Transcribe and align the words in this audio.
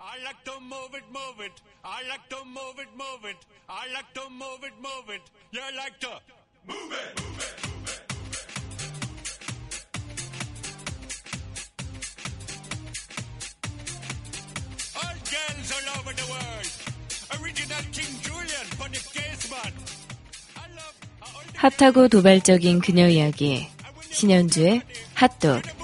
I 0.00 0.22
like 0.24 0.44
to 0.44 0.60
move 0.60 0.94
it, 0.94 1.02
move 1.12 1.40
it. 1.44 1.60
I 1.84 2.02
like 2.08 2.28
to 2.30 2.44
move 2.44 2.78
it, 2.78 2.88
move 2.96 3.24
it. 3.24 3.36
I 3.68 3.92
like 3.92 4.14
to 4.14 4.30
move 4.30 4.62
it, 4.62 4.72
move 4.80 5.10
it. 5.10 5.22
You 5.50 5.60
like 5.76 5.98
to 6.00 6.08
move 6.68 6.92
it, 6.92 6.92
move 6.92 6.92
it, 6.92 6.92
move 6.92 6.92
it. 6.92 7.58
All 14.94 15.18
girls 15.26 15.68
all 15.74 15.88
over 15.98 16.12
the 16.14 16.26
world. 16.30 16.70
Original 17.42 17.84
King 17.90 18.14
Julian 18.22 18.66
for 18.78 18.88
the 18.88 19.00
case 19.12 19.50
man. 19.50 19.72
핫하고 21.56 22.06
도발적인 22.06 22.80
그녀 22.80 23.08
이야기. 23.08 23.68
신현주의 24.10 24.82
핫도그. 25.14 25.77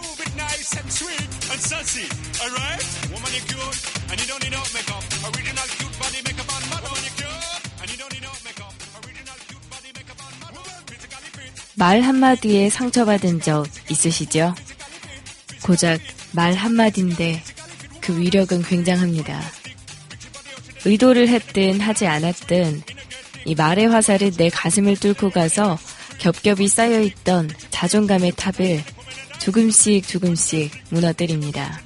말 11.77 12.03
한마디에 12.03 12.71
상처받은 12.71 13.41
적 13.41 13.67
있으시죠? 13.91 14.55
고작 15.63 16.01
말 16.33 16.55
한마디인데 16.55 17.43
그 18.01 18.19
위력은 18.19 18.63
굉장합니다. 18.63 19.41
의도를 20.85 21.29
했든 21.29 21.81
하지 21.81 22.07
않았든 22.07 22.83
이 23.47 23.55
말의 23.55 23.89
화살은 23.89 24.33
내 24.33 24.51
가슴을 24.51 24.97
뚫고 24.97 25.31
가서 25.31 25.79
겹겹이 26.19 26.69
쌓여있던 26.69 27.51
자존감의 27.71 28.33
탑을 28.37 28.83
조금씩 29.41 30.07
조금씩 30.07 30.71
무너뜨립니다. 30.91 31.81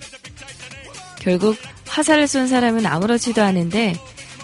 결국 1.19 1.57
화살을 1.87 2.29
쏜 2.29 2.47
사람은 2.47 2.87
아무렇지도 2.87 3.43
않은데 3.43 3.97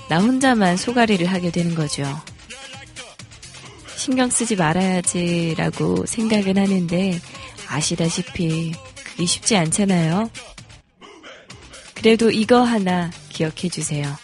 나 0.09 0.19
혼자만 0.21 0.77
소가리를 0.77 1.27
하게 1.27 1.51
되는 1.51 1.75
거죠. 1.75 2.05
신경 4.05 4.29
쓰지 4.29 4.55
말아야지라고 4.57 6.05
생각은 6.05 6.59
하는데 6.59 7.19
아시다시피 7.69 8.75
그게 9.03 9.25
쉽지 9.25 9.57
않잖아요. 9.57 10.29
그래도 11.95 12.31
이거 12.31 12.61
하나 12.61 13.11
기억해 13.31 13.71
주세요. 13.71 14.15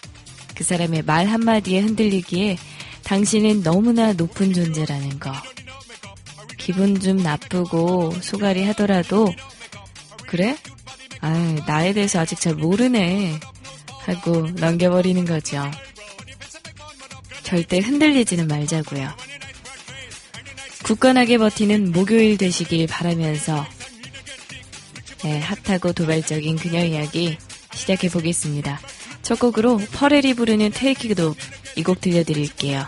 그 0.54 0.64
사람의 0.64 1.04
말 1.04 1.28
한마디에 1.28 1.80
흔들리기에 1.80 2.58
당신은 3.04 3.62
너무나 3.62 4.12
높은 4.12 4.52
존재라는 4.52 5.18
거. 5.18 5.32
기분 6.58 7.00
좀 7.00 7.16
나쁘고 7.16 8.12
소갈이 8.20 8.64
하더라도 8.64 9.32
그래? 10.26 10.58
아, 11.22 11.56
나에 11.66 11.94
대해서 11.94 12.20
아직 12.20 12.38
잘 12.38 12.54
모르네. 12.54 13.40
하고 14.00 14.42
넘겨버리는 14.42 15.24
거죠. 15.24 15.70
절대 17.42 17.78
흔들리지는 17.78 18.46
말자고요. 18.46 19.08
굳건하게 20.90 21.38
버티는 21.38 21.92
목요일 21.92 22.36
되시길 22.36 22.88
바라면서 22.88 23.64
네, 25.22 25.38
핫하고 25.38 25.92
도발적인 25.92 26.56
그녀 26.56 26.84
이야기 26.84 27.38
시작해 27.72 28.08
보겠습니다. 28.08 28.80
첫 29.22 29.38
곡으로 29.38 29.76
퍼렐이 29.92 30.34
부르는 30.34 30.72
테이크 30.72 31.14
도이 31.14 31.84
곡 31.84 32.00
들려드릴게요. 32.00 32.84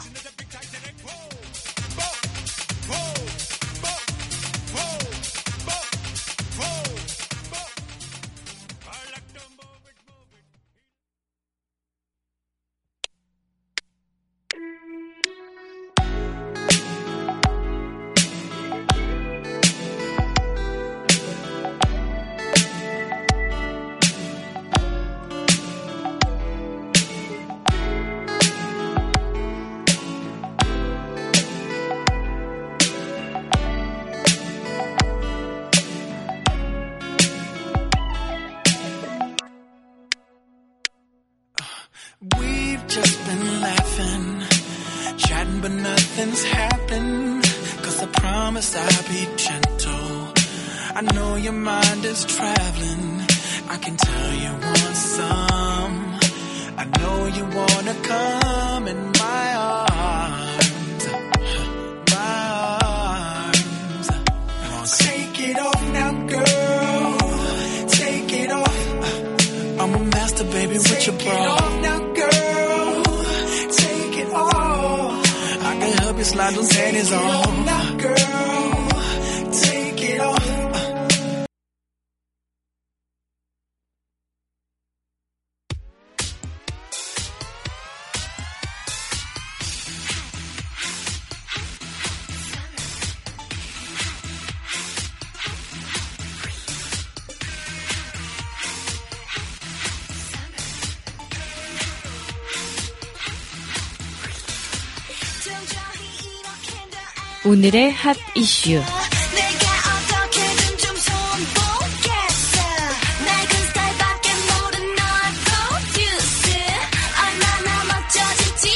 질지 118.08 118.68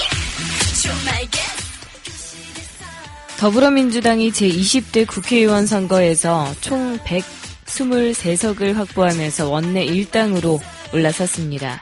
좀 0.82 0.93
알겠어. 1.09 2.84
더불어민주당이 3.38 4.32
제20대 4.32 5.06
국회의원 5.06 5.66
선거에서 5.66 6.53
총 6.60 6.99
123석을 6.99 8.75
확보하면서 8.75 9.49
원내 9.49 9.87
1당으로 9.87 10.60
올라섰습니다. 10.93 11.81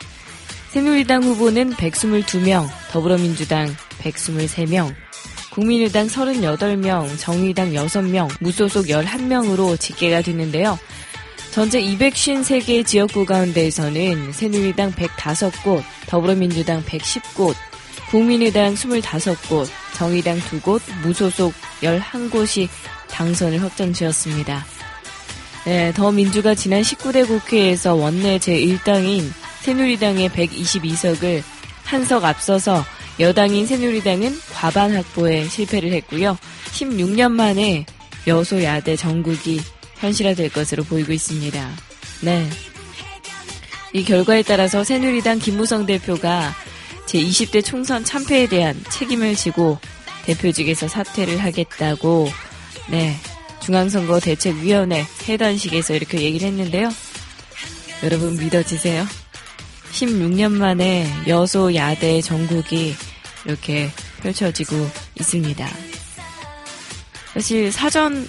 새누리당 0.68 1.22
후보는 1.22 1.72
122명, 1.74 2.68
더불어민주당 2.90 3.74
123명, 4.00 4.94
국민의당 5.54 6.08
38명, 6.08 7.16
정의당 7.16 7.72
6명, 7.72 8.28
무소속 8.40 8.86
11명으로 8.86 9.78
집계가 9.78 10.20
됐는데요. 10.20 10.76
전체 11.52 11.80
253개 11.80 12.84
지역구 12.84 13.24
가운데에서는 13.24 14.32
새누리당 14.32 14.92
105곳, 14.92 15.84
더불어민주당 16.08 16.82
110곳, 16.84 17.54
국민의당 18.10 18.74
25곳, 18.74 19.68
정의당 19.94 20.38
2곳, 20.38 20.80
무소속 21.02 21.54
11곳이 21.82 22.68
당선을 23.08 23.62
확정 23.62 23.92
지었습니다. 23.92 24.66
네, 25.66 25.92
더민주가 25.92 26.56
지난 26.56 26.82
19대 26.82 27.26
국회에서 27.28 27.94
원내 27.94 28.38
제1당인 28.38 29.30
새누리당의 29.60 30.30
122석을 30.30 31.42
한 31.84 32.04
석 32.04 32.24
앞서서 32.24 32.84
여당인 33.20 33.66
새누리당은 33.66 34.38
과반 34.52 34.94
확보에 34.94 35.48
실패를 35.48 35.92
했고요. 35.92 36.36
16년 36.72 37.32
만에 37.32 37.86
여소야대 38.26 38.96
전국이 38.96 39.60
현실화될 39.96 40.50
것으로 40.50 40.82
보이고 40.84 41.12
있습니다. 41.12 41.70
네. 42.22 42.48
이 43.92 44.04
결과에 44.04 44.42
따라서 44.42 44.82
새누리당 44.82 45.38
김무성 45.38 45.86
대표가 45.86 46.52
제20대 47.06 47.64
총선 47.64 48.04
참패에 48.04 48.48
대한 48.48 48.82
책임을 48.90 49.36
지고 49.36 49.78
대표직에서 50.24 50.88
사퇴를 50.88 51.38
하겠다고 51.38 52.28
네 52.90 53.14
중앙선거 53.60 54.20
대책위원회 54.20 55.06
해단식에서 55.28 55.94
이렇게 55.94 56.20
얘기를 56.22 56.48
했는데요. 56.48 56.90
여러분 58.02 58.36
믿어지세요? 58.36 59.06
16년 59.92 60.50
만에 60.52 61.08
여소 61.28 61.74
야대 61.74 62.20
전국이 62.20 62.96
이렇게 63.44 63.90
펼쳐지고 64.22 64.74
있습니다. 65.20 65.68
사실 67.32 67.72
사전 67.72 68.26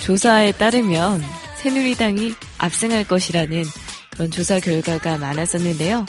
조사에 0.00 0.52
따르면 0.52 1.22
새누리당이 1.56 2.34
압승할 2.58 3.04
것이라는 3.08 3.64
그런 4.10 4.30
조사 4.30 4.60
결과가 4.60 5.18
많았었는데요. 5.18 6.06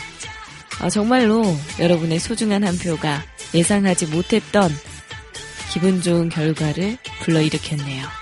어, 0.82 0.90
정말로 0.90 1.44
여러분의 1.80 2.20
소중한 2.20 2.64
한 2.64 2.78
표가 2.78 3.24
예상하지 3.54 4.08
못했던 4.08 4.72
기분 5.72 6.02
좋은 6.02 6.30
결과를 6.30 6.98
불러일으켰네요. 7.22 8.17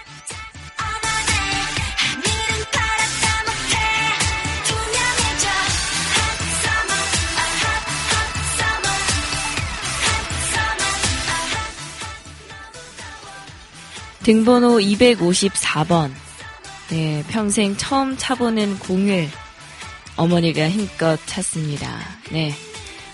등번호 14.25 14.79
254번. 14.79 16.11
네, 16.89 17.23
평생 17.29 17.77
처음 17.77 18.17
차보는 18.17 18.79
공을 18.79 19.29
어머니가 20.15 20.67
힘껏 20.67 21.19
찼습니다. 21.27 21.99
네. 22.31 22.51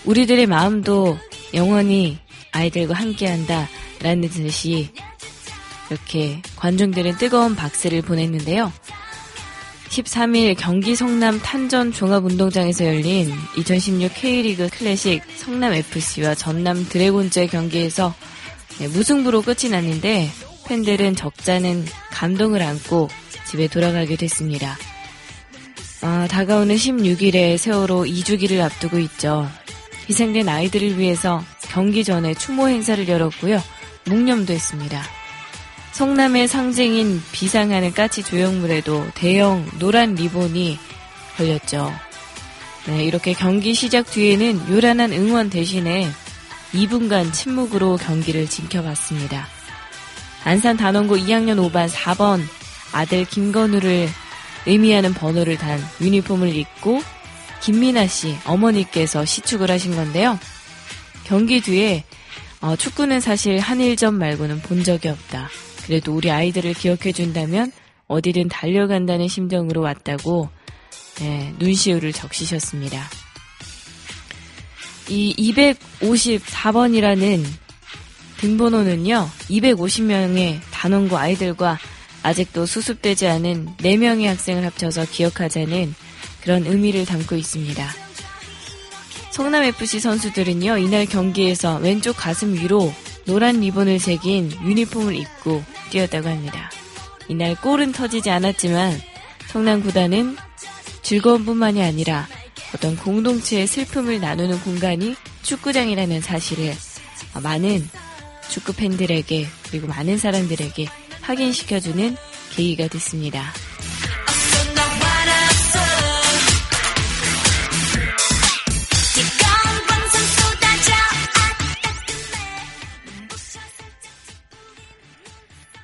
우리들의 0.06 0.46
마음도 0.46 1.18
영원히 1.52 2.18
아이들과 2.52 2.94
함께 2.94 3.28
한다. 3.28 3.68
라는 4.00 4.26
듯이 4.30 4.90
이렇게 5.90 6.40
관중들은 6.56 7.18
뜨거운 7.18 7.56
박수를 7.56 8.00
보냈는데요. 8.00 8.72
13일 9.90 10.56
경기 10.56 10.96
성남 10.96 11.40
탄전 11.40 11.92
종합운동장에서 11.92 12.86
열린 12.86 13.30
2016 13.58 14.14
K리그 14.14 14.70
클래식 14.70 15.22
성남FC와 15.36 16.36
전남 16.36 16.88
드래곤즈의 16.88 17.48
경기에서 17.48 18.14
네, 18.78 18.88
무승부로 18.88 19.42
끝이 19.42 19.70
났는데 19.70 20.30
팬들은 20.72 21.16
적잖은 21.16 21.84
감동을 22.12 22.62
안고 22.62 23.10
집에 23.46 23.68
돌아가게 23.68 24.16
됐습니다. 24.16 24.78
아, 26.00 26.26
다가오는 26.30 26.74
16일에 26.74 27.58
세월호 27.58 28.04
2주기를 28.04 28.58
앞두고 28.62 28.98
있죠. 29.00 29.50
희생된 30.08 30.48
아이들을 30.48 30.98
위해서 30.98 31.44
경기 31.60 32.04
전에 32.04 32.32
추모 32.32 32.68
행사를 32.68 33.06
열었고요. 33.06 33.62
묵념도 34.06 34.54
했습니다. 34.54 35.02
성남의 35.92 36.48
상징인 36.48 37.20
비상하는 37.32 37.92
까치 37.92 38.22
조형물에도 38.22 39.08
대형 39.14 39.68
노란 39.78 40.14
리본이 40.14 40.78
걸렸죠. 41.36 41.92
네, 42.86 43.04
이렇게 43.04 43.34
경기 43.34 43.74
시작 43.74 44.10
뒤에는 44.10 44.70
요란한 44.70 45.12
응원 45.12 45.50
대신에 45.50 46.08
2분간 46.72 47.30
침묵으로 47.30 47.98
경기를 47.98 48.48
지켜봤습니다. 48.48 49.51
안산 50.44 50.76
단원고 50.76 51.16
2학년 51.16 51.56
5반 51.70 51.88
4번 51.88 52.42
아들 52.92 53.24
김건우를 53.24 54.08
의미하는 54.66 55.14
번호를 55.14 55.56
단 55.56 55.80
유니폼을 56.00 56.54
입고 56.54 57.00
김민아 57.62 58.06
씨 58.06 58.36
어머니께서 58.44 59.24
시축을 59.24 59.70
하신 59.70 59.94
건데요. 59.94 60.38
경기 61.24 61.60
뒤에 61.60 62.04
어, 62.60 62.76
축구는 62.76 63.20
사실 63.20 63.58
한일전 63.58 64.18
말고는 64.18 64.60
본 64.62 64.84
적이 64.84 65.08
없다. 65.08 65.48
그래도 65.86 66.14
우리 66.14 66.30
아이들을 66.30 66.74
기억해 66.74 67.12
준다면 67.12 67.72
어디든 68.06 68.48
달려간다는 68.48 69.26
심정으로 69.28 69.80
왔다고 69.80 70.48
네, 71.16 71.52
눈시울을 71.58 72.12
적시셨습니다. 72.12 73.02
이 75.08 75.34
254번이라는 75.52 77.44
등번호는요, 78.42 79.28
250명의 79.50 80.60
단원고 80.72 81.16
아이들과 81.16 81.78
아직도 82.24 82.66
수습되지 82.66 83.28
않은 83.28 83.76
4명의 83.78 84.26
학생을 84.26 84.66
합쳐서 84.66 85.06
기억하자는 85.06 85.94
그런 86.42 86.66
의미를 86.66 87.06
담고 87.06 87.36
있습니다. 87.36 87.88
성남FC 89.30 90.00
선수들은요, 90.00 90.76
이날 90.78 91.06
경기에서 91.06 91.76
왼쪽 91.76 92.16
가슴 92.16 92.54
위로 92.54 92.92
노란 93.26 93.60
리본을 93.60 94.00
새긴 94.00 94.50
유니폼을 94.64 95.14
입고 95.14 95.62
뛰었다고 95.90 96.28
합니다. 96.28 96.68
이날 97.28 97.54
골은 97.54 97.92
터지지 97.92 98.28
않았지만 98.28 99.00
성남 99.46 99.82
구단은 99.82 100.36
즐거움뿐만이 101.02 101.80
아니라 101.80 102.26
어떤 102.74 102.96
공동체의 102.96 103.68
슬픔을 103.68 104.20
나누는 104.20 104.60
공간이 104.62 105.14
축구장이라는 105.42 106.20
사실을 106.20 106.74
많은 107.40 107.88
축구 108.52 108.74
팬들에게 108.74 109.46
그리고 109.70 109.86
많은 109.86 110.18
사람들에게 110.18 110.86
확인시켜주는 111.22 112.16
계기가 112.54 112.86
됐습니다. 112.88 113.50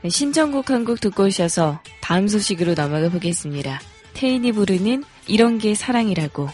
네, 0.03 0.11
신청곡 0.11 0.71
한 0.71 0.85
곡 0.85 1.01
듣고 1.01 1.25
오셔서 1.25 1.81
다음 2.03 2.29
소식으로 2.29 2.75
넘어가 2.75 3.09
보겠습니다. 3.09 3.81
태인이 4.13 4.53
부르는 4.53 5.05
이런 5.27 5.59
게 5.59 5.75
사랑이라고. 5.75 6.51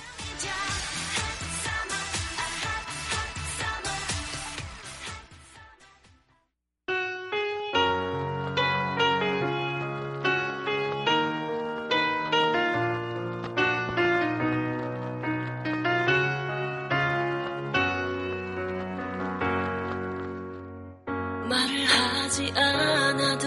하지 22.34 22.52
않아도 22.56 23.46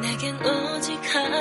내겐 0.00 0.36
오직 0.44 0.98
한 1.14 1.32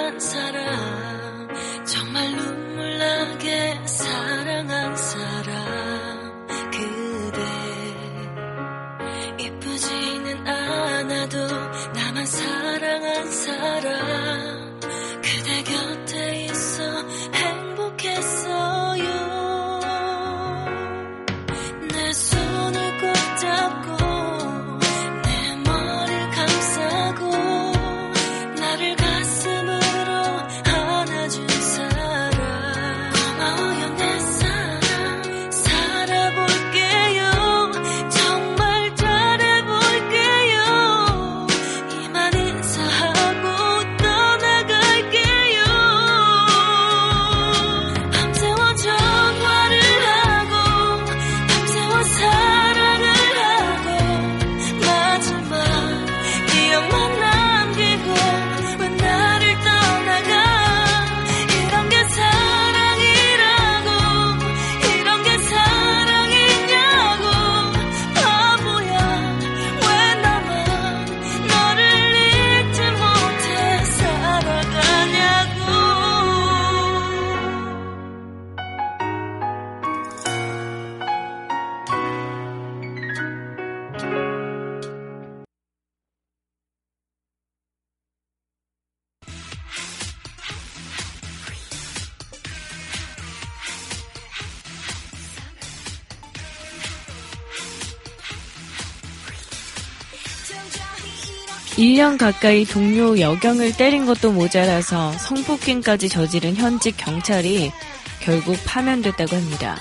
1년 101.93 102.17
가까이 102.17 102.65
동료 102.65 103.19
여경을 103.19 103.77
때린 103.77 104.05
것도 104.05 104.31
모자라서 104.31 105.11
성폭행까지 105.13 106.09
저지른 106.09 106.55
현직 106.55 106.97
경찰이 106.97 107.71
결국 108.19 108.57
파면됐다고 108.65 109.35
합니다. 109.35 109.79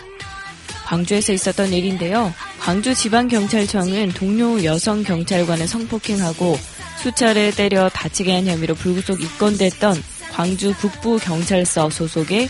광주에서 0.84 1.32
있었던 1.32 1.72
일인데요. 1.72 2.34
광주 2.60 2.94
지방경찰청은 2.94 4.10
동료 4.10 4.62
여성 4.62 5.02
경찰관을 5.02 5.66
성폭행하고 5.66 6.58
수차례 6.98 7.50
때려 7.50 7.88
다치게 7.88 8.34
한 8.34 8.46
혐의로 8.46 8.74
불구속 8.74 9.22
입건됐던 9.22 10.02
광주 10.32 10.74
북부경찰서 10.74 11.88
소속의 11.88 12.48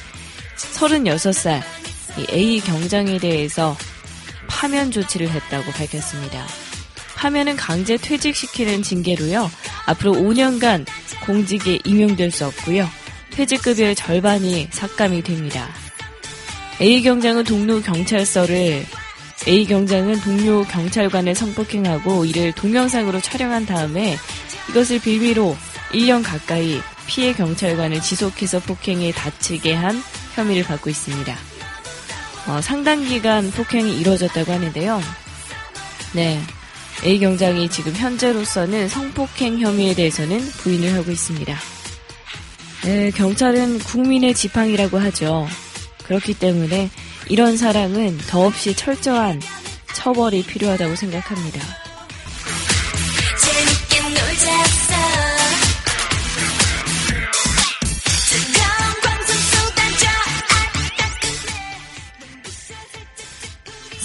36살 0.56 1.62
이 2.18 2.26
A 2.30 2.60
경장에 2.60 3.18
대해서 3.18 3.76
파면 4.48 4.90
조치를 4.90 5.30
했다고 5.30 5.70
밝혔습니다. 5.70 6.61
파면은 7.22 7.54
강제 7.54 7.96
퇴직시키는 7.96 8.82
징계로요. 8.82 9.48
앞으로 9.86 10.12
5년간 10.14 10.84
공직에 11.24 11.78
임용될 11.84 12.32
수 12.32 12.44
없고요. 12.46 12.88
퇴직급여의 13.30 13.94
절반이 13.94 14.66
삭감이 14.72 15.22
됩니다. 15.22 15.68
A 16.80 17.00
경장은 17.00 17.44
동료 17.44 17.80
경찰서를 17.80 18.84
A 19.46 19.66
경장은 19.66 20.20
동료 20.22 20.64
경찰관을 20.64 21.36
성폭행하고 21.36 22.24
이를 22.24 22.50
동영상으로 22.50 23.20
촬영한 23.20 23.66
다음에 23.66 24.16
이것을 24.70 24.98
빌미로 24.98 25.56
1년 25.92 26.24
가까이 26.24 26.80
피해 27.06 27.32
경찰관을 27.34 28.00
지속해서 28.00 28.58
폭행에 28.58 29.12
다치게 29.12 29.74
한 29.74 30.02
혐의를 30.34 30.64
받고 30.64 30.90
있습니다. 30.90 31.36
어, 32.48 32.60
상당 32.60 33.04
기간 33.04 33.48
폭행이 33.52 33.96
이루어졌다고 34.00 34.52
하는데요. 34.52 35.00
네. 36.14 36.42
A 37.04 37.18
경장이 37.18 37.68
지금 37.68 37.92
현재로서는 37.92 38.88
성폭행 38.88 39.58
혐의에 39.58 39.94
대해서는 39.94 40.38
부인을 40.38 40.94
하고 40.94 41.10
있습니다. 41.10 41.56
네, 42.84 43.10
경찰은 43.10 43.80
국민의 43.80 44.34
지팡이라고 44.34 44.98
하죠. 44.98 45.48
그렇기 46.04 46.34
때문에 46.34 46.90
이런 47.28 47.56
사람은 47.56 48.18
더없이 48.28 48.74
철저한 48.74 49.40
처벌이 49.94 50.42
필요하다고 50.44 50.96
생각합니다. 50.96 51.81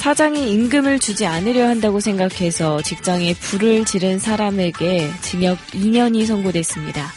사장이 0.07 0.53
임금을 0.53 0.99
주지 0.99 1.25
않으려 1.25 1.67
한다고 1.67 1.99
생각해서 1.99 2.81
직장에 2.81 3.33
불을 3.33 3.83
지른 3.83 4.19
사람에게 4.19 5.11
징역 5.19 5.57
2년이 5.73 6.25
선고됐습니다. 6.25 7.11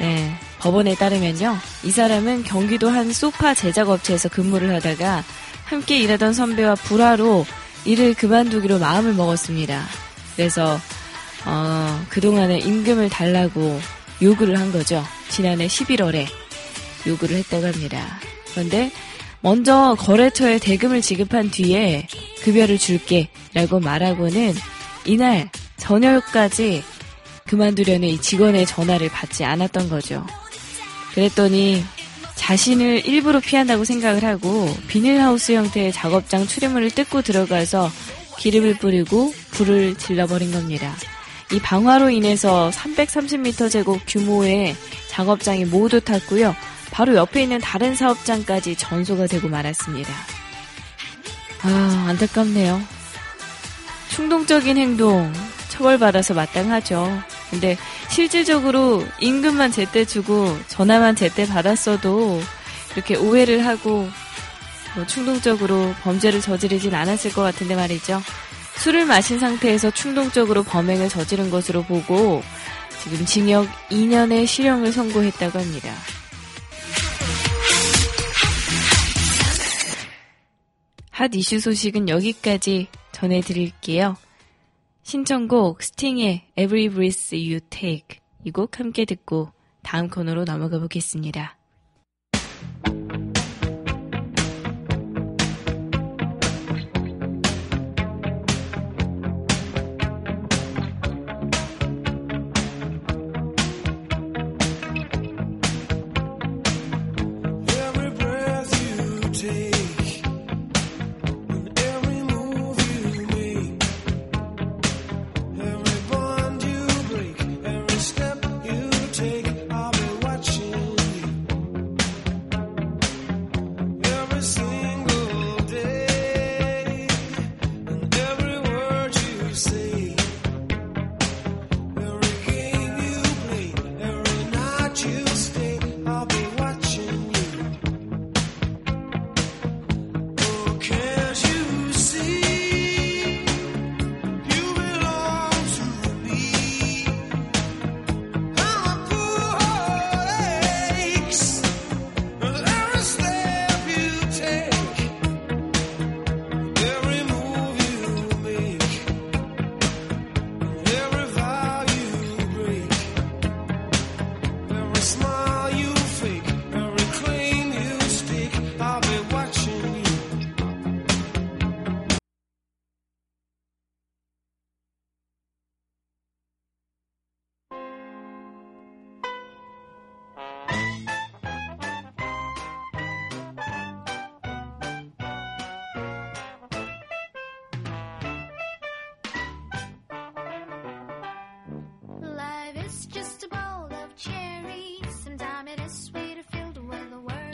네, 0.00 0.34
법원에 0.58 0.94
따르면요. 0.94 1.58
이 1.84 1.90
사람은 1.90 2.44
경기도 2.44 2.88
한 2.88 3.12
소파 3.12 3.52
제작 3.52 3.90
업체에서 3.90 4.30
근무를 4.30 4.74
하다가 4.76 5.22
함께 5.66 5.98
일하던 5.98 6.32
선배와 6.32 6.76
불화로 6.76 7.44
일을 7.84 8.14
그만두기로 8.14 8.78
마음을 8.78 9.12
먹었습니다. 9.12 9.84
그래서 10.34 10.80
어, 11.44 12.06
그동안에 12.08 12.60
임금을 12.60 13.10
달라고 13.10 13.78
요구를 14.22 14.58
한 14.58 14.72
거죠. 14.72 15.04
지난해 15.28 15.66
11월에 15.66 16.26
요구를 17.06 17.36
했다고 17.36 17.66
합니다. 17.66 18.18
그런데 18.52 18.90
먼저 19.40 19.96
거래처에 19.98 20.58
대금을 20.58 21.00
지급한 21.00 21.50
뒤에 21.50 22.06
급여를 22.42 22.78
줄게 22.78 23.28
라고 23.54 23.80
말하고는 23.80 24.54
이날 25.04 25.50
저녁까지 25.76 26.82
그만두려는 27.46 28.08
이 28.08 28.20
직원의 28.20 28.66
전화를 28.66 29.08
받지 29.08 29.44
않았던 29.44 29.88
거죠. 29.88 30.26
그랬더니 31.14 31.82
자신을 32.34 33.06
일부러 33.06 33.40
피한다고 33.40 33.84
생각을 33.84 34.24
하고 34.24 34.72
비닐하우스 34.86 35.52
형태의 35.52 35.92
작업장 35.92 36.46
출입문을 36.46 36.90
뜯고 36.90 37.22
들어가서 37.22 37.90
기름을 38.38 38.74
뿌리고 38.74 39.32
불을 39.50 39.96
질러버린 39.96 40.52
겁니다. 40.52 40.94
이 41.52 41.58
방화로 41.58 42.10
인해서 42.10 42.70
330m 42.72 43.70
제곱 43.70 44.00
규모의 44.06 44.76
작업장이 45.08 45.64
모두 45.64 46.00
탔고요. 46.00 46.54
바로 46.90 47.14
옆에 47.14 47.42
있는 47.42 47.60
다른 47.60 47.94
사업장까지 47.94 48.76
전소가 48.76 49.26
되고 49.26 49.48
말았습니다. 49.48 50.12
아, 51.62 52.06
안타깝네요. 52.08 52.80
충동적인 54.10 54.76
행동, 54.76 55.32
처벌받아서 55.68 56.34
마땅하죠. 56.34 57.22
근데 57.50 57.76
실질적으로 58.10 59.06
임금만 59.20 59.72
제때 59.72 60.04
주고 60.04 60.56
전화만 60.68 61.16
제때 61.16 61.46
받았어도 61.46 62.40
이렇게 62.94 63.16
오해를 63.16 63.66
하고 63.66 64.08
뭐 64.94 65.06
충동적으로 65.06 65.94
범죄를 66.02 66.40
저지르진 66.40 66.94
않았을 66.94 67.32
것 67.32 67.42
같은데 67.42 67.76
말이죠. 67.76 68.22
술을 68.76 69.06
마신 69.06 69.38
상태에서 69.38 69.90
충동적으로 69.90 70.62
범행을 70.62 71.08
저지른 71.08 71.50
것으로 71.50 71.82
보고 71.82 72.42
지금 73.02 73.24
징역 73.24 73.68
2년의 73.90 74.46
실형을 74.46 74.92
선고했다고 74.92 75.58
합니다. 75.58 75.92
핫 81.18 81.34
이슈 81.34 81.58
소식은 81.58 82.08
여기까지 82.08 82.86
전해드릴게요. 83.10 84.16
신청곡 85.02 85.82
스팅의 85.82 86.46
Every 86.56 86.88
Breath 86.88 87.34
You 87.34 87.58
Take 87.70 88.20
이 88.44 88.52
곡 88.52 88.78
함께 88.78 89.04
듣고 89.04 89.50
다음 89.82 90.08
코너로 90.08 90.44
넘어가 90.44 90.78
보겠습니다. 90.78 91.57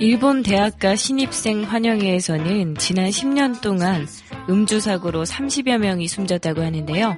일본 0.04 0.42
대학가 0.42 0.96
신입생 0.96 1.62
환영회에서는 1.62 2.76
지난 2.76 3.08
10년 3.08 3.62
동안 3.62 4.06
음주 4.50 4.78
사고로 4.78 5.24
30여 5.24 5.78
명이 5.78 6.08
숨졌다고 6.08 6.60
하는데요. 6.60 7.16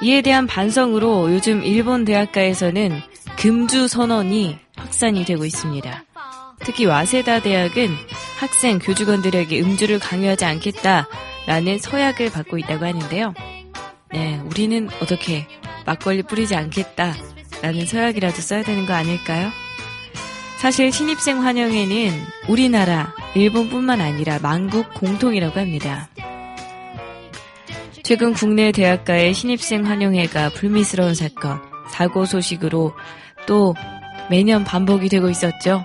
이에 0.00 0.22
대한 0.22 0.46
반성으로 0.46 1.30
요즘 1.34 1.62
일본 1.62 2.06
대학가에서는 2.06 2.98
금주 3.36 3.88
선언이 3.88 4.56
확산이 4.74 5.26
되고 5.26 5.44
있습니다. 5.44 6.04
특히 6.60 6.86
와세다 6.86 7.42
대학은 7.42 7.94
학생, 8.38 8.78
교직원들에게 8.78 9.60
음주를 9.60 9.98
강요하지 9.98 10.46
않겠다라는 10.46 11.78
서약을 11.78 12.30
받고 12.30 12.56
있다고 12.56 12.86
하는데요. 12.86 13.34
네, 14.14 14.40
우리는 14.46 14.88
어떻게 15.02 15.46
막걸리 15.84 16.22
뿌리지 16.22 16.56
않겠다라는 16.56 17.84
서약이라도 17.86 18.40
써야 18.40 18.62
되는 18.62 18.86
거 18.86 18.94
아닐까요? 18.94 19.50
사실 20.64 20.90
신입생 20.90 21.44
환영회는 21.44 22.10
우리나라, 22.48 23.12
일본뿐만 23.34 24.00
아니라 24.00 24.38
만국 24.40 24.94
공통이라고 24.94 25.60
합니다. 25.60 26.08
최근 28.02 28.32
국내 28.32 28.72
대학가의 28.72 29.34
신입생 29.34 29.84
환영회가 29.84 30.48
불미스러운 30.54 31.14
사건, 31.14 31.60
사고 31.90 32.24
소식으로 32.24 32.94
또 33.44 33.74
매년 34.30 34.64
반복이 34.64 35.10
되고 35.10 35.28
있었죠. 35.28 35.84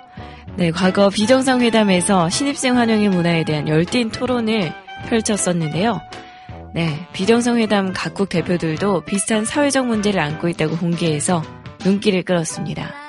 네, 0.55 0.71
과거 0.71 1.09
비정상회담에서 1.09 2.29
신입생 2.29 2.77
환영회 2.77 3.09
문화에 3.09 3.43
대한 3.43 3.67
열띤 3.67 4.11
토론을 4.11 4.71
펼쳤었는데요. 5.09 5.99
네, 6.73 7.05
비정상회담 7.11 7.91
각국 7.93 8.29
대표들도 8.29 9.01
비슷한 9.01 9.43
사회적 9.43 9.87
문제를 9.87 10.21
안고 10.21 10.47
있다고 10.47 10.77
공개해서 10.77 11.43
눈길을 11.83 12.23
끌었습니다. 12.23 13.08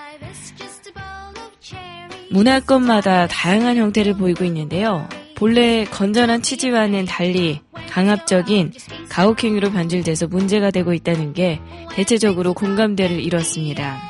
문화권마다 2.30 3.26
다양한 3.26 3.76
형태를 3.76 4.16
보이고 4.16 4.44
있는데요. 4.44 5.08
본래 5.36 5.84
건전한 5.84 6.42
취지와는 6.42 7.06
달리 7.06 7.60
강압적인 7.90 8.72
가혹행위로 9.08 9.72
변질돼서 9.72 10.28
문제가 10.28 10.70
되고 10.70 10.92
있다는 10.92 11.32
게 11.32 11.60
대체적으로 11.92 12.54
공감대를 12.54 13.20
이뤘습니다. 13.20 14.00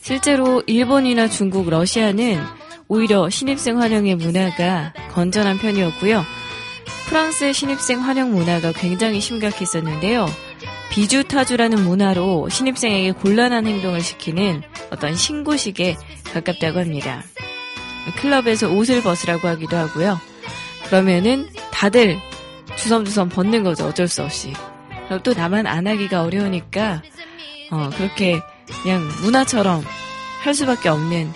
실제로 0.00 0.62
일본이나 0.66 1.28
중국, 1.28 1.70
러시아는 1.70 2.42
오히려 2.88 3.30
신입생 3.30 3.80
환영의 3.80 4.16
문화가 4.16 4.92
건전한 5.12 5.58
편이었고요. 5.58 6.24
프랑스의 7.06 7.54
신입생 7.54 8.00
환영 8.00 8.32
문화가 8.32 8.72
굉장히 8.72 9.20
심각했었는데요. 9.20 10.26
비주타주라는 10.90 11.84
문화로 11.84 12.48
신입생에게 12.48 13.12
곤란한 13.12 13.66
행동을 13.66 14.00
시키는 14.00 14.62
어떤 14.90 15.14
신고식에 15.14 15.96
가깝다고 16.34 16.80
합니다. 16.80 17.22
클럽에서 18.16 18.70
옷을 18.70 19.02
벗으라고 19.02 19.48
하기도 19.48 19.76
하고요. 19.76 20.20
그러면은 20.86 21.48
다들 21.72 22.18
주섬주섬 22.76 23.30
벗는 23.30 23.62
거죠. 23.62 23.86
어쩔 23.86 24.08
수 24.08 24.22
없이. 24.22 24.52
그럼 25.06 25.22
또 25.22 25.32
나만 25.32 25.66
안 25.66 25.86
하기가 25.86 26.22
어려우니까 26.22 27.02
어, 27.70 27.90
그렇게 27.96 28.40
그냥 28.82 29.06
문화처럼 29.22 29.82
할 30.42 30.54
수밖에 30.54 30.88
없는 30.88 31.32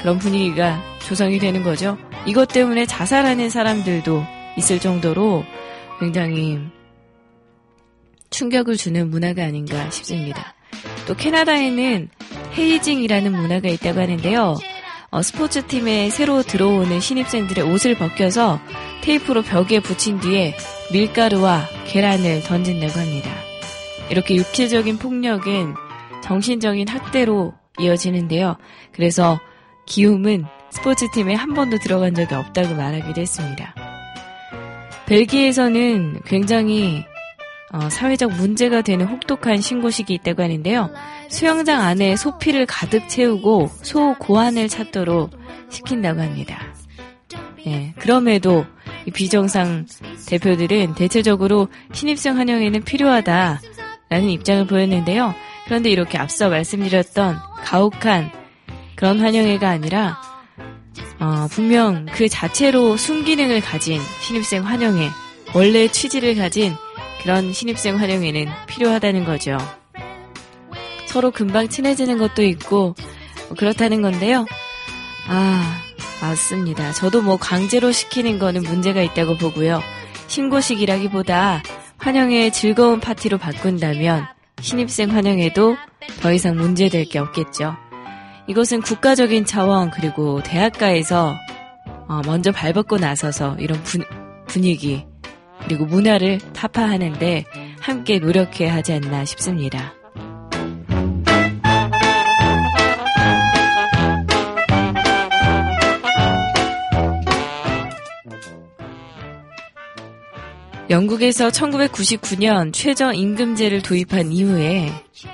그런 0.00 0.18
분위기가 0.18 0.82
조성이 1.06 1.38
되는 1.38 1.62
거죠. 1.62 1.98
이것 2.26 2.48
때문에 2.48 2.86
자살하는 2.86 3.50
사람들도 3.50 4.24
있을 4.56 4.78
정도로 4.78 5.44
굉장히 6.00 6.58
충격을 8.30 8.76
주는 8.76 9.10
문화가 9.10 9.44
아닌가 9.44 9.90
싶습니다. 9.90 10.54
또 11.06 11.14
캐나다에는 11.14 12.08
헤이징이라는 12.56 13.32
문화가 13.32 13.68
있다고 13.68 14.00
하는데요. 14.00 14.56
어, 15.10 15.22
스포츠팀에 15.22 16.10
새로 16.10 16.42
들어오는 16.42 16.98
신입생들의 17.00 17.64
옷을 17.64 17.94
벗겨서 17.94 18.58
테이프로 19.02 19.42
벽에 19.42 19.80
붙인 19.80 20.18
뒤에 20.18 20.56
밀가루와 20.92 21.68
계란을 21.86 22.42
던진다고 22.42 22.98
합니다. 22.98 23.30
이렇게 24.10 24.34
육체적인 24.34 24.98
폭력은 24.98 25.74
정신적인 26.22 26.88
학대로 26.88 27.54
이어지는데요. 27.78 28.56
그래서 28.92 29.40
기움은 29.86 30.46
스포츠팀에 30.70 31.34
한 31.34 31.54
번도 31.54 31.78
들어간 31.78 32.14
적이 32.14 32.34
없다고 32.34 32.74
말하기도 32.74 33.20
했습니다. 33.20 33.74
벨기에에서는 35.06 36.22
굉장히 36.24 37.04
어, 37.72 37.90
사회적 37.90 38.32
문제가 38.34 38.82
되는 38.82 39.06
혹독한 39.06 39.60
신고식이 39.60 40.14
있다고 40.14 40.42
하는데요. 40.42 40.90
수영장 41.34 41.80
안에 41.80 42.14
소피를 42.14 42.64
가득 42.64 43.08
채우고 43.08 43.68
소 43.82 44.14
고환을 44.20 44.68
찾도록 44.68 45.32
시킨다고 45.68 46.20
합니다. 46.20 46.62
예, 47.66 47.92
그럼에도 47.98 48.64
이 49.04 49.10
비정상 49.10 49.84
대표들은 50.28 50.94
대체적으로 50.94 51.66
신입생 51.92 52.38
환영에는 52.38 52.84
필요하다라는 52.84 54.30
입장을 54.30 54.64
보였는데요. 54.68 55.34
그런데 55.64 55.90
이렇게 55.90 56.18
앞서 56.18 56.48
말씀드렸던 56.48 57.36
가혹한 57.64 58.30
그런 58.94 59.18
환영회가 59.18 59.68
아니라 59.68 60.20
어, 61.18 61.48
분명 61.50 62.06
그 62.12 62.28
자체로 62.28 62.96
순기능을 62.96 63.60
가진 63.60 64.00
신입생 64.20 64.64
환영회, 64.64 65.08
원래 65.52 65.88
취지를 65.88 66.36
가진 66.36 66.74
그런 67.22 67.52
신입생 67.52 67.98
환영회는 67.98 68.46
필요하다는 68.68 69.24
거죠. 69.24 69.58
서로 71.14 71.30
금방 71.30 71.68
친해지는 71.68 72.18
것도 72.18 72.42
있고 72.42 72.96
뭐 73.46 73.56
그렇다는 73.56 74.02
건데요. 74.02 74.46
아, 75.28 75.80
맞습니다. 76.20 76.90
저도 76.90 77.22
뭐 77.22 77.36
강제로 77.36 77.92
시키는 77.92 78.40
거는 78.40 78.64
문제가 78.64 79.00
있다고 79.00 79.36
보고요. 79.36 79.80
신고식이라기보다 80.26 81.62
환영회 81.98 82.50
즐거운 82.50 82.98
파티로 82.98 83.38
바꾼다면 83.38 84.26
신입생 84.60 85.14
환영회도 85.14 85.76
더 86.20 86.32
이상 86.32 86.56
문제될 86.56 87.04
게 87.04 87.20
없겠죠. 87.20 87.76
이것은 88.48 88.82
국가적인 88.82 89.44
차원 89.44 89.92
그리고 89.92 90.42
대학가에서 90.42 91.36
어, 92.08 92.22
먼저 92.26 92.50
발벗고 92.50 92.98
나서서 92.98 93.56
이런 93.60 93.80
분, 93.84 94.02
분위기 94.48 95.06
그리고 95.62 95.84
문화를 95.84 96.40
타파하는데 96.54 97.44
함께 97.78 98.18
노력해야 98.18 98.74
하지 98.74 98.94
않나 98.94 99.24
싶습니다. 99.24 99.94
영국에서 110.94 111.48
1999년 111.48 112.72
최저임금제를 112.72 113.82
도입한 113.82 114.30
이후에 114.30 114.92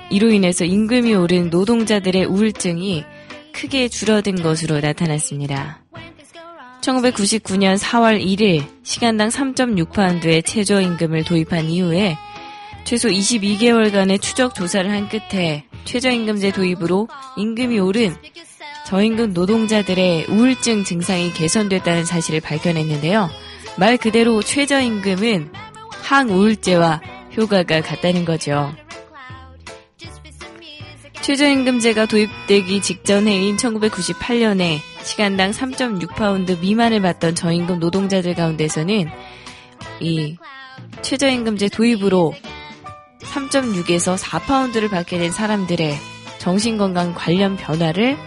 이로 0.09 0.31
인해서 0.31 0.65
임금이 0.65 1.13
오른 1.13 1.51
노동자들의 1.51 2.25
우울증이 2.25 3.05
크게 3.53 3.87
줄어든 3.87 4.41
것으로 4.41 4.79
나타났습니다. 4.79 5.83
1999년 6.81 7.77
4월 7.77 8.19
1일 8.25 8.65
시간당 8.81 9.29
3.6파운드의 9.29 10.43
최저임금을 10.43 11.25
도입한 11.25 11.69
이후에 11.69 12.17
최소 12.83 13.09
22개월간의 13.09 14.19
추적 14.19 14.55
조사를 14.55 14.89
한 14.89 15.09
끝에 15.09 15.65
최저임금제 15.85 16.53
도입으로 16.53 17.07
임금이 17.37 17.77
오른 17.77 18.15
저임금 18.87 19.33
노동자들의 19.33 20.25
우울증 20.27 20.83
증상이 20.83 21.31
개선됐다는 21.33 22.05
사실을 22.05 22.39
밝혀냈는데요. 22.39 23.50
말 23.77 23.97
그대로 23.97 24.41
최저임금은 24.41 25.51
항우울제와 26.03 27.01
효과가 27.37 27.81
같다는 27.81 28.25
거죠. 28.25 28.73
최저임금제가 31.21 32.07
도입되기 32.07 32.81
직전 32.81 33.27
해인 33.27 33.55
1998년에 33.55 34.79
시간당 35.03 35.51
3.6파운드 35.51 36.59
미만을 36.59 37.01
받던 37.01 37.35
저임금 37.35 37.79
노동자들 37.79 38.33
가운데서는 38.33 39.07
이 39.99 40.37
최저임금제 41.01 41.69
도입으로 41.69 42.33
3.6에서 43.19 44.17
4파운드를 44.17 44.89
받게 44.89 45.19
된 45.19 45.31
사람들의 45.31 45.95
정신건강 46.39 47.13
관련 47.13 47.55
변화를 47.55 48.17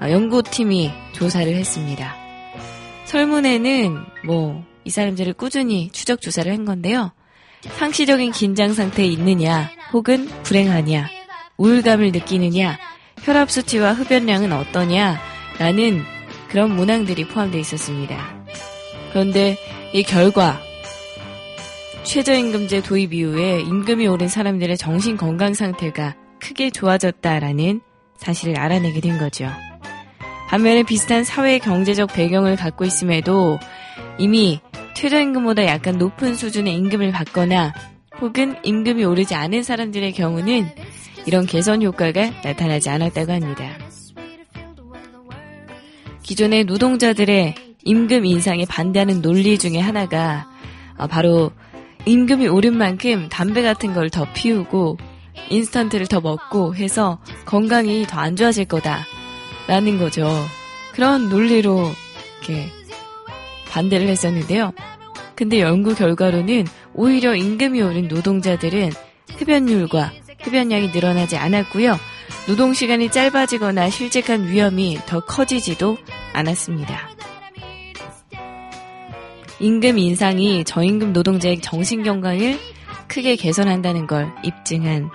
연구팀이 0.00 0.92
조사를 1.12 1.52
했습니다. 1.54 2.14
설문에는 3.06 4.04
뭐 4.26 4.64
이 4.84 4.90
사람들을 4.90 5.32
꾸준히 5.34 5.90
추적 5.92 6.20
조사를 6.20 6.50
한 6.52 6.64
건데요. 6.64 7.12
상시적인 7.62 8.32
긴장 8.32 8.74
상태에 8.74 9.06
있느냐, 9.06 9.70
혹은 9.92 10.28
불행하냐, 10.42 11.08
우울감을 11.56 12.12
느끼느냐, 12.12 12.78
혈압 13.22 13.50
수치와 13.50 13.92
흡연량은 13.94 14.52
어떠냐, 14.52 15.18
라는 15.58 16.02
그런 16.48 16.74
문항들이 16.74 17.28
포함되어 17.28 17.60
있었습니다. 17.60 18.44
그런데 19.12 19.56
이 19.92 20.02
결과, 20.02 20.60
최저임금제 22.02 22.82
도입 22.82 23.14
이후에 23.14 23.60
임금이 23.60 24.06
오른 24.06 24.28
사람들의 24.28 24.76
정신 24.76 25.16
건강 25.16 25.54
상태가 25.54 26.14
크게 26.38 26.70
좋아졌다라는 26.70 27.80
사실을 28.18 28.58
알아내게 28.58 29.00
된 29.00 29.18
거죠. 29.18 29.50
반면에 30.48 30.82
비슷한 30.82 31.24
사회 31.24 31.58
경제적 31.58 32.12
배경을 32.12 32.56
갖고 32.56 32.84
있음에도 32.84 33.58
이미 34.18 34.60
최저임금보다 34.94 35.64
약간 35.66 35.98
높은 35.98 36.34
수준의 36.34 36.74
임금을 36.76 37.12
받거나 37.12 37.72
혹은 38.20 38.56
임금이 38.62 39.04
오르지 39.04 39.34
않은 39.34 39.62
사람들의 39.62 40.12
경우는 40.12 40.68
이런 41.26 41.46
개선 41.46 41.82
효과가 41.82 42.30
나타나지 42.44 42.90
않았다고 42.90 43.32
합니다. 43.32 43.76
기존의 46.22 46.64
노동자들의 46.64 47.54
임금 47.84 48.24
인상에 48.24 48.64
반대하는 48.66 49.20
논리 49.20 49.58
중에 49.58 49.78
하나가 49.78 50.48
어, 50.96 51.06
바로 51.06 51.50
임금이 52.06 52.48
오른 52.48 52.76
만큼 52.76 53.28
담배 53.28 53.62
같은 53.62 53.92
걸 53.94 54.08
더 54.10 54.26
피우고 54.32 54.96
인스턴트를 55.50 56.06
더 56.06 56.20
먹고 56.20 56.74
해서 56.76 57.18
건강이 57.44 58.06
더 58.06 58.20
안 58.20 58.36
좋아질 58.36 58.66
거다 58.66 59.04
라는 59.66 59.98
거죠. 59.98 60.28
그런 60.92 61.28
논리로 61.28 61.90
이렇게 62.40 62.68
반대를 63.74 64.06
했었는데요. 64.06 64.72
근데 65.34 65.60
연구 65.60 65.96
결과로는 65.96 66.66
오히려 66.94 67.34
임금이 67.34 67.82
오른 67.82 68.06
노동자들은 68.06 68.92
흡연율과 69.36 70.12
흡연량이 70.42 70.90
늘어나지 70.90 71.36
않았고요. 71.36 71.98
노동 72.46 72.72
시간이 72.72 73.10
짧아지거나 73.10 73.90
실직한 73.90 74.46
위험이 74.46 74.98
더 75.06 75.20
커지지도 75.20 75.96
않았습니다. 76.32 77.10
임금 79.58 79.98
인상이 79.98 80.62
저임금 80.64 81.12
노동자의 81.12 81.60
정신 81.60 82.04
건강을 82.04 82.58
크게 83.08 83.34
개선한다는 83.34 84.06
걸 84.06 84.32
입증한 84.44 85.10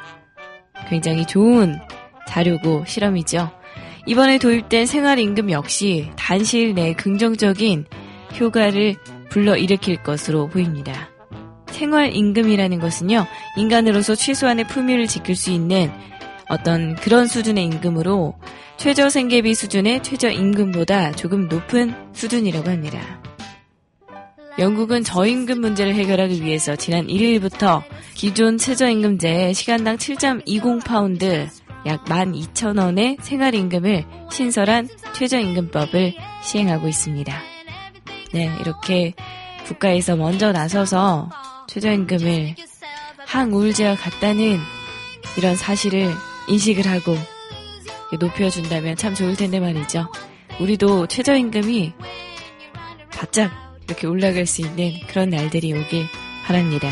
굉장히 0.89 1.25
좋은 1.25 1.79
자료고 2.27 2.83
실험이죠. 2.85 3.51
이번에 4.05 4.37
도입된 4.37 4.85
생활임금 4.85 5.51
역시 5.51 6.09
단시일 6.17 6.73
내에 6.73 6.93
긍정적인 6.93 7.85
효과를 8.37 8.95
불러일으킬 9.29 10.03
것으로 10.03 10.47
보입니다. 10.47 11.09
생활임금이라는 11.71 12.79
것은요, 12.79 13.25
인간으로서 13.57 14.15
최소한의 14.15 14.67
품위를 14.67 15.07
지킬 15.07 15.35
수 15.35 15.51
있는 15.51 15.91
어떤 16.49 16.95
그런 16.95 17.27
수준의 17.27 17.63
임금으로 17.65 18.35
최저 18.77 19.09
생계비 19.09 19.53
수준의 19.53 20.03
최저 20.03 20.29
임금보다 20.29 21.11
조금 21.11 21.47
높은 21.47 21.93
수준이라고 22.13 22.69
합니다. 22.69 23.21
영국은 24.57 25.03
저임금 25.03 25.61
문제를 25.61 25.93
해결하기 25.95 26.43
위해서 26.43 26.75
지난 26.75 27.07
1일부터 27.07 27.83
기존 28.13 28.57
최저임금제의 28.57 29.53
시간당 29.53 29.95
7.20파운드 29.95 31.47
약 31.85 32.03
12,000원의 32.05 33.21
생활임금을 33.21 34.03
신설한 34.31 34.89
최저임금법을 35.13 36.13
시행하고 36.43 36.89
있습니다. 36.89 37.58
네, 38.31 38.51
이렇게 38.61 39.13
국가에서 39.65 40.15
먼저 40.15 40.51
나서서 40.51 41.29
최저임금을 41.67 42.55
항우울제와 43.25 43.95
같다는 43.95 44.59
이런 45.37 45.55
사실을 45.55 46.11
인식을 46.47 46.87
하고 46.87 47.15
높여준다면 48.19 48.95
참 48.95 49.13
좋을 49.13 49.35
텐데 49.35 49.59
말이죠. 49.59 50.07
우리도 50.59 51.07
최저임금이 51.07 51.93
바짝 53.11 53.51
이렇게 53.87 54.07
올라갈 54.07 54.45
수 54.45 54.61
있는 54.61 54.93
그런 55.07 55.29
날들이 55.29 55.73
오길 55.73 56.07
바랍니다. 56.45 56.89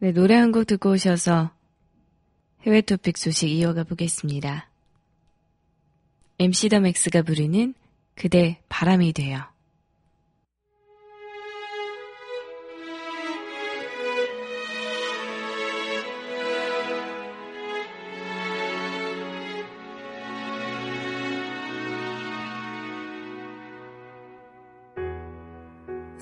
네, 0.00 0.12
노래 0.12 0.34
한 0.36 0.52
곡 0.52 0.66
듣고 0.66 0.90
오셔서 0.92 1.50
해외 2.62 2.80
토픽 2.82 3.18
소식 3.18 3.48
이어가 3.50 3.82
보겠습니다. 3.84 4.68
MC 6.38 6.68
더 6.68 6.78
맥스가 6.80 7.22
부르는 7.22 7.74
그대 8.14 8.60
바람이 8.68 9.12
돼요. 9.12 9.42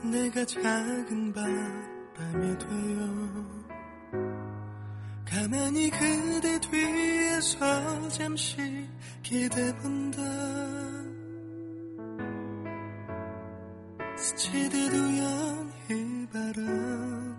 내가 0.05 0.45
작은 0.45 1.33
바람이 1.33 2.59
되어 2.59 3.66
가만히 5.37 5.91
그대 5.91 6.59
뒤에서 6.61 8.09
잠시 8.09 8.57
기대본다. 9.23 10.23
스치듯 14.17 14.95
우연히 14.95 16.27
바람에도 16.33 17.37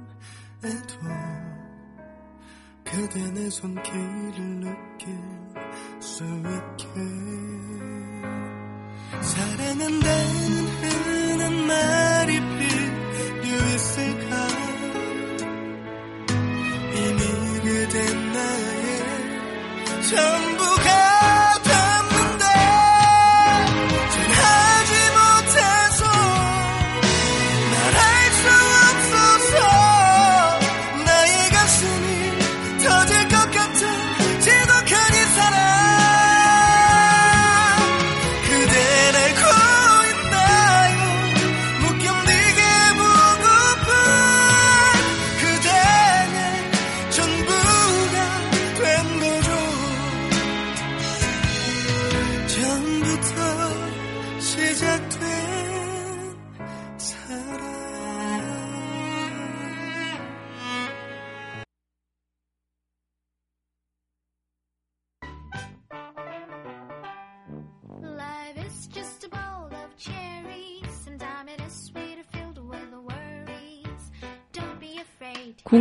그대 2.84 3.32
내 3.32 3.50
손길을 3.50 4.60
느낄 4.60 5.18
수 6.00 6.24
있게. 6.24 6.86
사랑한다는 9.24 10.68
흔한 10.84 11.66
말이 11.66 12.40
필요했을까 13.42 14.37
전 20.10 20.37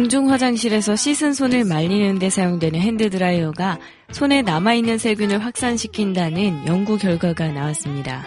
공중 0.07 0.31
화장실에서 0.31 0.95
씻은 0.95 1.35
손을 1.35 1.64
말리는 1.64 2.21
데 2.21 2.31
사용되는 2.31 2.79
핸드드라이어가 2.79 3.81
손에 4.12 4.40
남아있는 4.42 4.99
세균을 4.99 5.45
확산시킨다는 5.45 6.69
연구 6.69 6.97
결과가 6.97 7.49
나왔습니다. 7.49 8.25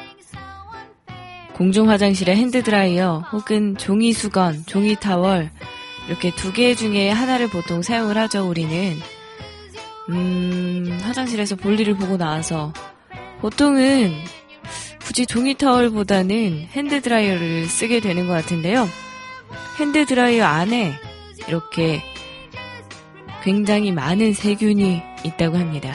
공중 1.54 1.89
화장실의 1.89 2.36
핸드드라이어 2.36 3.24
혹은 3.32 3.78
종이 3.78 4.12
수건, 4.12 4.65
종이 4.65 4.98
타월 4.98 5.52
이렇게 6.10 6.36
두 6.36 6.52
개 6.52 6.76
중에 6.76 7.12
하나를 7.12 7.48
보통 7.48 7.82
사용을 7.82 8.18
하죠, 8.18 8.50
우리는. 8.50 8.98
음, 10.10 11.00
화장실에서 11.02 11.56
볼일을 11.56 11.96
보고 11.96 12.18
나와서 12.18 12.74
보통은 13.39 14.15
굳이 15.06 15.26
종이 15.26 15.54
타월보다는 15.54 16.68
핸드드라이어를 16.74 17.68
쓰게 17.68 18.02
되는 18.02 18.28
것 18.28 18.34
같은데요. 18.34 18.86
핸드드라이어 19.80 20.44
안에 20.44 21.09
이렇게 21.49 22.01
굉장히 23.43 23.91
많은 23.91 24.33
세균이 24.33 25.01
있다고 25.25 25.57
합니다. 25.57 25.93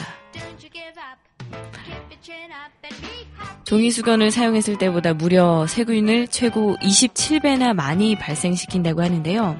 종이 3.63 3.89
수건을 3.89 4.29
사용했을 4.29 4.77
때보다 4.77 5.13
무려 5.13 5.65
세균을 5.65 6.27
최고 6.27 6.75
27배나 6.77 7.73
많이 7.73 8.15
발생시킨다고 8.15 9.01
하는데요. 9.01 9.59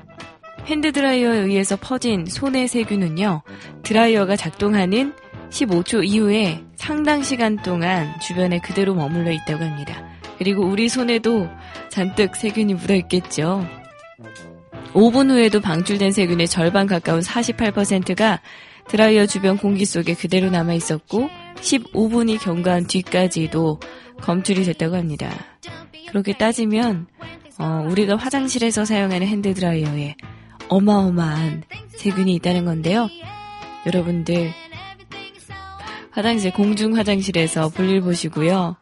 핸드드라이어에 0.66 1.40
의해서 1.40 1.76
퍼진 1.76 2.26
손의 2.26 2.68
세균은요, 2.68 3.42
드라이어가 3.84 4.36
작동하는 4.36 5.14
15초 5.50 6.06
이후에 6.06 6.64
상당 6.76 7.24
시간 7.24 7.56
동안 7.58 8.20
주변에 8.20 8.60
그대로 8.60 8.94
머물러 8.94 9.32
있다고 9.32 9.64
합니다. 9.64 10.04
그리고 10.38 10.64
우리 10.64 10.90
손에도 10.90 11.50
잔뜩 11.90 12.36
세균이 12.36 12.74
묻어 12.76 12.94
있겠죠. 12.96 13.66
5분 14.96 15.30
후에도 15.30 15.60
방출된 15.60 16.14
세균의 16.14 16.48
절반 16.48 16.88
가까운 16.88 17.20
48%가 17.20 18.42
드라이어 18.88 19.26
주변 19.26 19.58
공기 19.58 19.84
속에 19.84 20.14
그대로 20.14 20.50
남아 20.50 20.74
있었고 20.74 21.30
15분이 21.56 22.40
경과한 22.40 22.88
뒤까지도 22.88 23.82
검출이 24.22 24.64
됐다고 24.64 24.96
합니다. 24.96 25.30
그렇게 26.08 26.32
따지면 26.38 27.08
어, 27.60 27.86
우리가 27.90 28.16
화장실에서 28.16 28.86
사용하는 28.86 29.28
핸드 29.28 29.54
드라이어에 29.54 30.16
어마어마한 30.70 31.64
세균이 31.90 32.34
있다는 32.36 32.64
건데요. 32.64 33.10
여러분들 33.86 34.52
화장실 36.12 36.54
공중 36.54 36.96
화장실에서 36.96 37.68
볼일 37.68 38.00
보시고요. 38.00 38.78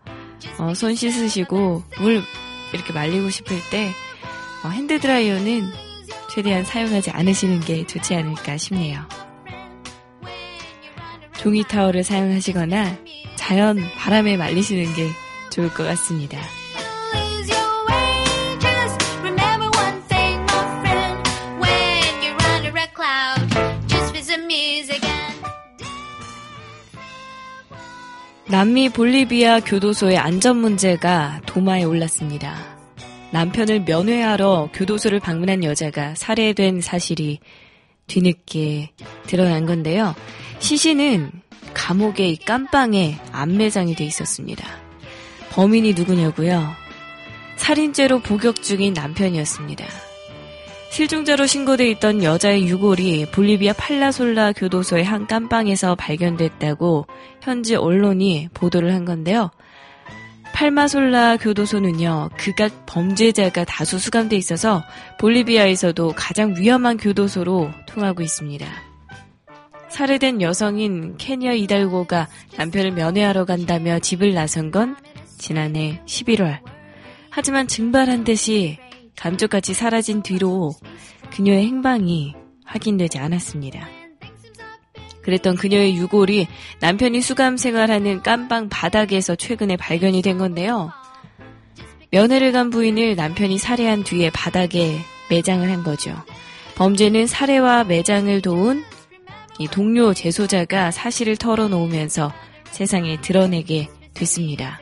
어, 0.60 0.74
손 0.76 0.94
씻으시고 0.94 1.84
물 2.00 2.22
이렇게 2.72 2.94
말리고 2.94 3.32
싶을 3.32 3.58
때 3.72 3.90
어, 4.64 4.70
핸드 4.70 5.00
드라이어는 5.00 5.83
최대한 6.34 6.64
사용하지 6.64 7.12
않으시는 7.12 7.60
게 7.60 7.86
좋지 7.86 8.16
않을까 8.16 8.58
싶네요. 8.58 9.02
종이 11.38 11.64
타월을 11.64 12.04
사용하시거나 12.04 12.98
자연 13.36 13.78
바람에 13.98 14.36
말리시는 14.38 14.96
게 14.96 15.10
좋을 15.52 15.70
것 15.70 15.84
같습니다. 15.84 16.40
남미 28.50 28.90
볼리비아 28.90 29.60
교도소의 29.60 30.18
안전 30.18 30.58
문제가 30.58 31.42
도마에 31.46 31.84
올랐습니다. 31.84 32.83
남편을 33.34 33.80
면회하러 33.82 34.70
교도소를 34.74 35.20
방문한 35.20 35.64
여자가 35.64 36.14
살해된 36.14 36.82
사실이 36.82 37.40
뒤늦게 38.06 38.92
드러난 39.26 39.66
건데요. 39.66 40.14
시신은 40.60 41.32
감옥의 41.74 42.34
이 42.34 42.38
깜빵에 42.38 43.18
안매장이 43.32 43.96
돼 43.96 44.06
있었습니다. 44.06 44.68
범인이 45.50 45.96
누구냐고요? 45.96 46.74
살인죄로 47.56 48.20
복역 48.20 48.62
중인 48.62 48.94
남편이었습니다. 48.94 49.84
실종자로 50.92 51.48
신고돼 51.48 51.90
있던 51.90 52.22
여자의 52.22 52.68
유골이 52.68 53.32
볼리비아 53.32 53.74
팔라솔라 53.74 54.52
교도소의 54.52 55.04
한 55.04 55.26
깜빵에서 55.26 55.96
발견됐다고 55.96 57.08
현지 57.42 57.76
언론이 57.76 58.50
보도를 58.54 58.94
한 58.94 59.06
건데요. 59.06 59.50
팔마솔라 60.54 61.38
교도소는요, 61.38 62.30
극악 62.38 62.86
범죄자가 62.86 63.66
다수 63.66 63.98
수감돼 63.98 64.36
있어서 64.38 64.84
볼리비아에서도 65.20 66.14
가장 66.16 66.56
위험한 66.56 66.98
교도소로 66.98 67.72
통하고 67.88 68.22
있습니다. 68.22 68.66
살해된 69.90 70.42
여성인 70.42 71.18
케냐 71.18 71.54
이달고가 71.54 72.28
남편을 72.58 72.92
면회하러 72.92 73.46
간다며 73.46 74.00
집을 74.00 74.34
나선 74.34 74.72
건 74.72 74.96
지난해 75.38 76.02
11월. 76.06 76.60
하지만 77.30 77.68
증발한 77.68 78.24
듯이 78.24 78.78
감쪽같이 79.18 79.74
사라진 79.74 80.22
뒤로 80.22 80.72
그녀의 81.32 81.66
행방이 81.66 82.36
확인되지 82.66 83.18
않았습니다. 83.18 84.03
그랬던 85.24 85.56
그녀의 85.56 85.96
유골이 85.96 86.48
남편이 86.80 87.22
수감 87.22 87.58
생활하는 87.58 88.22
깜방 88.22 88.70
바닥에서 88.70 89.36
최근에 89.36 89.78
발견이 89.78 90.22
된 90.22 90.38
건데요. 90.38 90.92
면회를 92.12 92.52
간 92.52 92.70
부인을 92.70 93.16
남편이 93.16 93.58
살해한 93.58 94.04
뒤에 94.04 94.30
바닥에 94.30 95.00
매장을 95.30 95.68
한 95.70 95.84
거죠. 95.84 96.16
범죄는 96.76 97.28
살해와 97.28 97.86
매장을 97.86 98.42
도운 98.42 98.84
이 99.60 99.68
동료 99.68 100.14
재소자가 100.14 100.92
사실을 100.92 101.38
털어놓으면서 101.38 102.34
세상에 102.72 103.20
드러내게 103.22 103.90
됐습니다. 104.14 104.80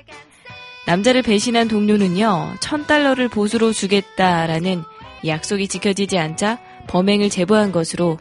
남자를 0.87 1.21
배신한 1.21 1.67
동료는요, 1.67 2.55
천 2.59 2.87
달러를 2.87 3.27
보수로 3.27 3.71
주겠다라는 3.71 4.83
약속이 5.25 5.67
지켜지지 5.67 6.17
않자 6.17 6.59
범행을 6.87 7.29
제보한 7.29 7.71
것으로 7.71 8.17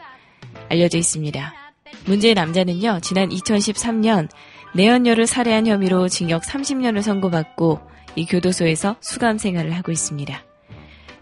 알려져 0.69 0.99
있습니다. 0.99 1.60
문제의 2.07 2.35
남자는요, 2.35 3.01
지난 3.03 3.29
2013년 3.29 4.29
내연녀를 4.75 5.27
살해한 5.27 5.67
혐의로 5.67 6.09
징역 6.09 6.43
30년을 6.43 7.03
선고받고 7.03 7.81
이 8.17 8.27
교도소에서 8.27 8.97
수감 9.01 9.39
생활을 9.39 9.73
하고 9.73 9.93
있습니다. 9.93 10.45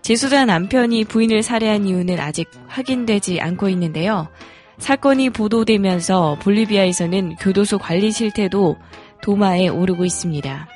재수자 0.03 0.45
남편이 0.45 1.05
부인을 1.05 1.43
살해한 1.43 1.87
이유는 1.87 2.19
아직 2.19 2.49
확인되지 2.67 3.41
않고 3.41 3.69
있는데요. 3.71 4.29
사건이 4.79 5.31
보도되면서 5.31 6.39
볼리비아에서는 6.41 7.37
교도소 7.37 7.79
관리 7.79 8.13
실태도 8.13 8.77
도마에 9.23 9.69
오르고 9.69 10.05
있습니다. 10.05 10.69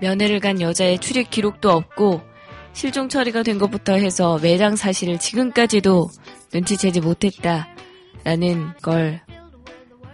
면회를 0.00 0.40
간 0.40 0.60
여자의 0.60 0.98
출입 0.98 1.30
기록도 1.30 1.70
없고 1.70 2.22
실종 2.72 3.08
처리가 3.08 3.42
된 3.42 3.58
것부터 3.58 3.94
해서 3.94 4.38
매장 4.40 4.76
사실을 4.76 5.18
지금까지도 5.18 6.08
눈치채지 6.54 7.00
못했다 7.00 7.68
라는 8.24 8.72
걸 8.82 9.20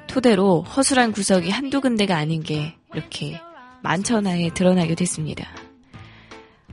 토대로 0.07 0.63
허술한 0.63 1.13
구석이 1.13 1.51
한두 1.51 1.81
군데가 1.81 2.17
아닌 2.17 2.43
게 2.43 2.75
이렇게 2.95 3.41
만천하에 3.83 4.51
드러나게 4.51 4.95
됐습니다. 4.95 5.47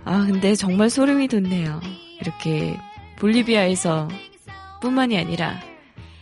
아, 0.06 0.26
근데 0.26 0.56
정말 0.56 0.90
소름이 0.90 1.28
돋네요. 1.28 1.82
이렇게 2.22 2.78
볼리비아에서 3.20 4.08
뿐만이 4.82 5.18
아니라 5.18 5.60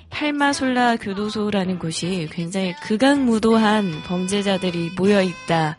팔마솔라 0.09 0.97
교도소라는 0.97 1.79
곳이 1.79 2.27
굉장히 2.31 2.73
극악무도한 2.83 4.03
범죄자들이 4.05 4.91
모여 4.97 5.21
있다. 5.21 5.77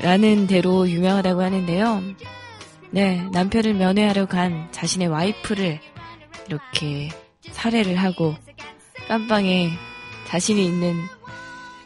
라는 0.00 0.46
대로 0.46 0.88
유명하다고 0.88 1.42
하는데요. 1.42 2.02
네, 2.90 3.24
남편을 3.32 3.74
면회하러 3.74 4.26
간 4.26 4.68
자신의 4.72 5.08
와이프를 5.08 5.80
이렇게 6.48 7.10
살해를 7.62 7.94
하고 7.94 8.34
깜방에 9.06 9.70
자신이 10.26 10.64
있는 10.64 10.96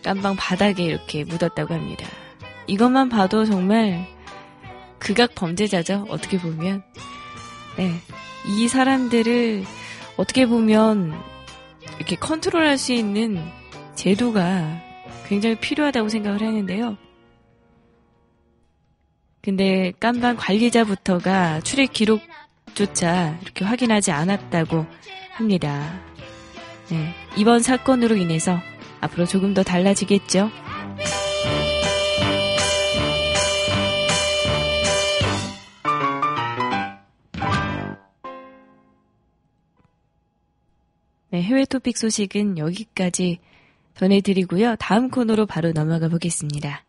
깜방 0.02 0.34
바닥에 0.36 0.84
이렇게 0.84 1.24
묻었다고 1.24 1.74
합니다. 1.74 2.06
이것만 2.66 3.10
봐도 3.10 3.44
정말 3.44 4.06
극악 4.98 5.34
범죄자죠. 5.34 6.06
어떻게 6.08 6.38
보면. 6.38 6.82
네. 7.76 7.92
이 8.46 8.68
사람들을 8.68 9.64
어떻게 10.16 10.46
보면 10.46 11.12
이렇게 11.98 12.16
컨트롤할 12.16 12.78
수 12.78 12.94
있는 12.94 13.38
제도가 13.94 14.80
굉장히 15.28 15.56
필요하다고 15.56 16.08
생각을 16.08 16.40
하는데요. 16.40 16.96
근데 19.42 19.92
깜방 20.00 20.36
관리자부터가 20.36 21.60
출입 21.60 21.92
기록조차 21.92 23.38
이렇게 23.42 23.64
확인하지 23.64 24.10
않았다고 24.10 24.86
합니다. 25.36 26.00
네, 26.90 27.14
이번 27.36 27.60
사건으로 27.60 28.16
인해서 28.16 28.58
앞으로 29.02 29.26
조금 29.26 29.52
더 29.52 29.62
달라지겠죠? 29.62 30.50
네, 41.30 41.42
해외 41.42 41.66
토픽 41.66 41.98
소식은 41.98 42.56
여기까지 42.56 43.40
전해드리고요. 43.94 44.76
다음 44.76 45.10
코너로 45.10 45.44
바로 45.44 45.72
넘어가 45.72 46.08
보겠습니다. 46.08 46.85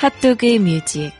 핫도그의 0.00 0.58
뮤직 0.60 1.12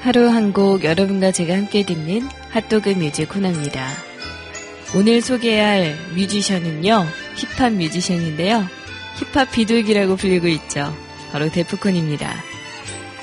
하루 0.00 0.26
한 0.30 0.54
곡 0.54 0.84
여러분과 0.84 1.32
제가 1.32 1.54
함께 1.54 1.84
듣는 1.84 2.22
핫도그 2.48 2.88
뮤직 2.94 3.28
코너입니다. 3.28 3.86
오늘 4.96 5.20
소개할 5.20 5.94
뮤지션은요, 6.14 7.06
힙합 7.36 7.74
뮤지션인데요. 7.74 8.66
힙합 9.18 9.52
비둘기라고 9.52 10.16
불리고 10.16 10.48
있죠. 10.48 10.96
바로 11.30 11.50
데프콘입니다. 11.50 12.34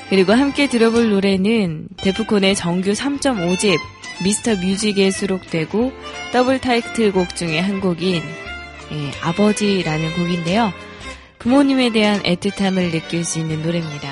그리고 0.08 0.32
함께 0.32 0.68
들어볼 0.68 1.10
노래는 1.10 1.88
데프콘의 1.96 2.54
정규 2.54 2.92
3.5집 2.92 3.76
미스터 4.22 4.56
뮤직에 4.56 5.10
수록되고 5.10 5.92
더블 6.32 6.60
타이틀곡 6.60 7.34
중에 7.36 7.58
한 7.58 7.80
곡인 7.80 8.22
예, 8.92 9.10
아버지라는 9.22 10.14
곡인데요. 10.16 10.72
부모님에 11.38 11.90
대한 11.90 12.20
애틋함을 12.22 12.90
느낄 12.90 13.24
수 13.24 13.38
있는 13.38 13.62
노래입니다. 13.62 14.10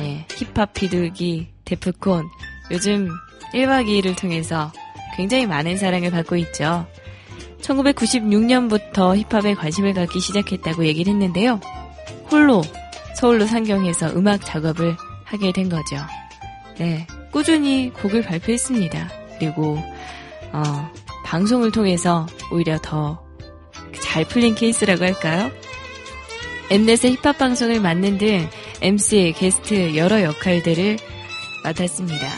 예, 0.00 0.26
힙합 0.30 0.72
비둘기 0.72 1.48
데프콘 1.64 2.28
요즘 2.70 3.10
1박 3.52 3.86
2일을 3.86 4.18
통해서 4.18 4.72
굉장히 5.16 5.46
많은 5.46 5.76
사랑을 5.76 6.10
받고 6.10 6.36
있죠. 6.36 6.86
1996년부터 7.60 9.16
힙합에 9.28 9.54
관심을 9.54 9.92
갖기 9.92 10.20
시작했다고 10.20 10.86
얘기를 10.86 11.12
했는데요. 11.12 11.60
홀로 12.30 12.62
서울로 13.16 13.44
상경해서 13.44 14.14
음악 14.16 14.44
작업을 14.44 14.96
하게 15.24 15.52
된 15.52 15.68
거죠. 15.68 15.96
네, 16.78 17.06
꾸준히 17.32 17.92
곡을 17.92 18.22
발표했습니다. 18.22 19.10
그리고 19.38 19.78
어, 20.52 20.92
방송을 21.24 21.70
통해서 21.72 22.26
오히려 22.52 22.78
더 22.82 23.30
잘 24.10 24.24
풀린 24.24 24.56
케이스라고 24.56 25.04
할까요? 25.04 25.52
엠넷의 26.70 27.12
힙합 27.14 27.38
방송을 27.38 27.80
맡는 27.80 28.18
등 28.18 28.48
MC, 28.80 29.34
게스트 29.36 29.96
여러 29.96 30.22
역할들을 30.22 30.98
맡았습니다. 31.62 32.28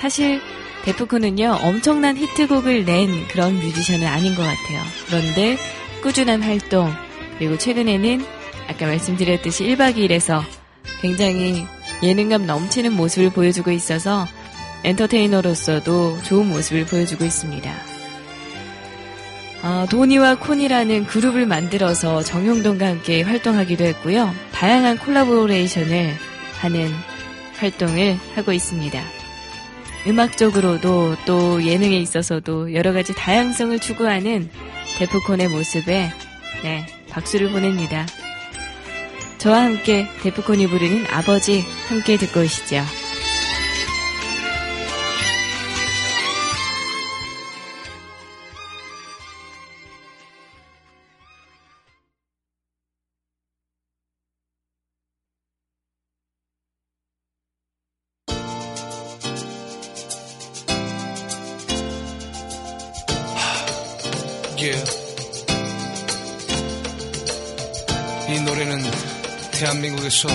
사실 0.00 0.40
데프콘은요 0.84 1.58
엄청난 1.62 2.16
히트곡을 2.16 2.86
낸 2.86 3.28
그런 3.28 3.58
뮤지션은 3.58 4.06
아닌 4.06 4.34
것 4.34 4.42
같아요. 4.42 4.82
그런데 5.08 5.58
꾸준한 6.02 6.42
활동 6.42 6.90
그리고 7.36 7.58
최근에는 7.58 8.24
아까 8.68 8.86
말씀드렸듯이 8.86 9.64
1박 9.64 9.96
2일에서 9.96 10.42
굉장히 11.02 11.66
예능감 12.02 12.46
넘치는 12.46 12.92
모습을 12.92 13.30
보여주고 13.30 13.70
있어서 13.70 14.26
엔터테이너로서도 14.84 16.22
좋은 16.22 16.48
모습을 16.48 16.86
보여주고 16.86 17.24
있습니다. 17.24 17.74
어, 19.62 19.86
도니와 19.90 20.36
콘이라는 20.36 21.06
그룹을 21.06 21.46
만들어서 21.46 22.22
정용돈과 22.22 22.86
함께 22.86 23.22
활동하기도 23.22 23.84
했고요. 23.84 24.32
다양한 24.52 24.98
콜라보레이션을 24.98 26.14
하는 26.60 26.92
활동을 27.58 28.18
하고 28.36 28.52
있습니다. 28.52 29.02
음악적으로도 30.06 31.16
또 31.26 31.64
예능에 31.64 31.96
있어서도 31.98 32.72
여러 32.74 32.92
가지 32.92 33.14
다양성을 33.14 33.78
추구하는 33.80 34.48
데프콘의 34.98 35.48
모습에 35.48 36.12
네, 36.62 36.86
박수를 37.10 37.50
보냅니다. 37.50 38.06
저와 39.38 39.62
함께 39.62 40.08
데프콘이 40.22 40.66
부르는 40.66 41.06
아버지 41.10 41.64
함께 41.88 42.16
듣고 42.16 42.40
오시죠. 42.40 42.82
대한민국에서 70.18 70.28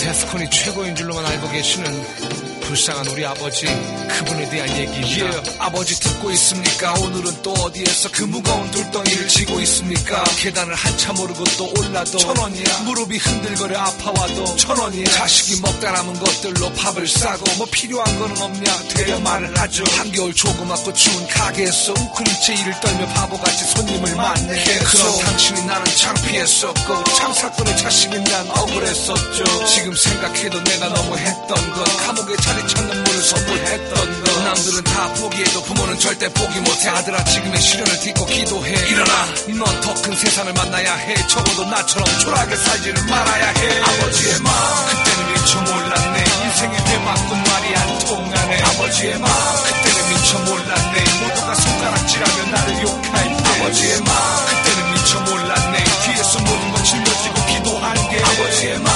데스콘이 0.00 0.50
최고인 0.50 0.94
줄로만 0.94 1.24
알고 1.24 1.50
계시는 1.50 2.36
불쌍한 2.66 3.06
우리 3.06 3.24
아버지 3.24 3.66
그분에 4.08 4.50
대한 4.50 4.68
얘기입니다. 4.76 5.24
Yeah, 5.24 5.56
아버지 5.60 5.98
듣고 6.00 6.32
있습니까? 6.32 6.94
오늘은 6.94 7.42
또 7.42 7.52
어디에서 7.52 8.10
그 8.10 8.24
무거운 8.24 8.68
돌덩이를 8.72 9.28
지고 9.28 9.60
있습니까? 9.60 10.24
계단을 10.40 10.74
한참 10.74 11.18
오르고 11.18 11.44
또 11.56 11.72
올라도 11.78 12.18
천 12.18 12.36
원이야. 12.36 12.80
무릎이 12.80 13.18
흔들거려 13.18 13.78
아파와도 13.78 14.56
천 14.56 14.76
원이야. 14.78 15.04
자식이 15.04 15.60
먹다 15.60 15.92
남은 15.92 16.14
것들로 16.14 16.72
밥을 16.72 17.06
싸고 17.06 17.44
뭐 17.56 17.68
필요한 17.70 18.18
거는 18.18 18.42
없냐? 18.42 18.78
되려 18.94 19.20
말을 19.20 19.56
하죠. 19.60 19.84
한겨울 19.96 20.34
조그맣고 20.34 20.92
추운 20.92 21.26
가게에서 21.28 21.92
우크리체 21.92 22.54
일을 22.54 22.80
떨며 22.80 23.06
바보같이 23.06 23.64
손 23.64 23.85
만네. 24.16 24.64
그런 24.78 25.18
당신이 25.24 25.64
나는 25.66 25.84
창피했었고 25.96 27.04
창사건의 27.04 27.76
자식인 27.76 28.24
난 28.24 28.48
억울했었죠. 28.50 29.66
지금 29.66 29.94
생각해도 29.94 30.62
내가 30.64 30.88
너무 30.88 31.16
했던 31.18 31.46
건 31.72 31.84
감옥에 32.06 32.36
자리 32.36 32.66
찾는 32.68 33.04
물을 33.04 33.22
선물했던 33.22 34.24
것. 34.24 34.36
남들은 34.44 34.84
다 34.84 35.12
포기해도 35.14 35.62
부모는 35.64 35.98
절대 35.98 36.28
포기 36.32 36.58
못해. 36.60 36.88
아들아 36.88 37.24
지금의 37.24 37.60
시련을 37.60 38.00
딛고 38.00 38.26
기도해. 38.26 38.72
일어나. 38.88 39.12
넌 39.48 39.80
더 39.80 39.94
큰 40.02 40.14
세상을 40.14 40.52
만나야 40.52 40.94
해. 40.94 41.14
적어도 41.26 41.64
나처럼 41.64 42.18
초라하게 42.20 42.56
살지를 42.56 43.02
말아야 43.06 43.46
해. 43.48 43.80
아버지의 43.82 44.40
마음. 44.40 44.86
그때는 44.88 45.32
미처 45.34 45.60
몰랐네. 45.62 46.24
인생의 46.44 46.84
대박꾼 46.84 47.42
말이 47.42 47.76
안 47.76 47.98
통하네. 48.00 48.62
아버지의 48.62 49.18
마음. 49.18 49.32
그때는 49.64 50.08
미처 50.14 50.38
몰랐네. 50.38 51.04
모두가 51.20 51.54
손가락질하며 51.54 52.50
나를 52.50 52.82
욕할 52.82 53.35
때 53.35 53.35
아버지의 53.66 54.00
마음 54.02 54.46
그때는 54.46 54.92
미처 54.92 55.20
몰랐네. 55.22 55.76
뒤에서 56.04 56.38
모든 56.38 56.70
건 56.70 56.84
짊어지고 56.84 57.34
기도한 57.48 57.94
게 58.10 58.22
아버지의 58.22 58.78
마음 58.78 58.86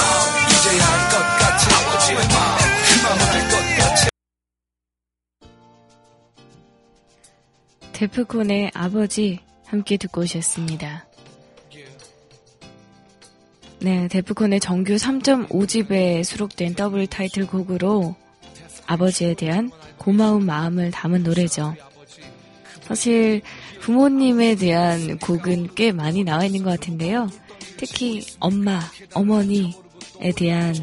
이제야 0.48 0.84
할것 0.86 1.14
같아. 1.40 1.62
아버지의 1.76 2.18
그알것 3.02 3.52
같아. 3.78 4.08
데프콘의 7.92 8.70
아버지 8.72 9.40
함께 9.66 9.96
듣고 9.96 10.20
오셨습니다. 10.20 11.08
네, 13.80 14.06
데프콘의 14.06 14.60
정규 14.60 14.94
3.5집에 14.94 16.22
수록된 16.22 16.74
더블 16.74 17.08
타이틀 17.08 17.44
곡으로 17.48 18.14
아버지에 18.86 19.34
대한 19.34 19.72
고마운 19.98 20.46
마음을 20.46 20.92
담은 20.92 21.24
노래죠. 21.24 21.74
사실 22.82 23.42
부모님에 23.80 24.56
대한 24.56 25.18
곡은 25.18 25.74
꽤 25.74 25.92
많이 25.92 26.24
나와 26.24 26.44
있는 26.44 26.62
것 26.62 26.70
같은데요. 26.70 27.28
특히 27.76 28.24
엄마, 28.38 28.80
어머니에 29.14 29.72
대한 30.36 30.74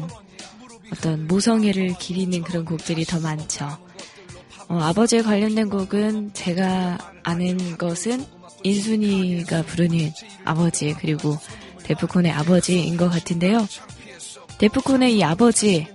어떤 0.92 1.26
모성애를 1.26 1.94
기리는 1.98 2.42
그런 2.42 2.64
곡들이 2.64 3.04
더 3.04 3.20
많죠. 3.20 3.66
어, 4.68 4.78
아버지에 4.80 5.22
관련된 5.22 5.70
곡은 5.70 6.32
제가 6.34 6.98
아는 7.22 7.78
것은 7.78 8.24
인순이가 8.64 9.62
부르는 9.62 10.12
아버지 10.44 10.94
그리고 10.98 11.38
데프콘의 11.84 12.32
아버지인 12.32 12.96
것 12.96 13.08
같은데요. 13.08 13.66
데프콘의 14.58 15.16
이 15.16 15.22
아버지 15.22 15.86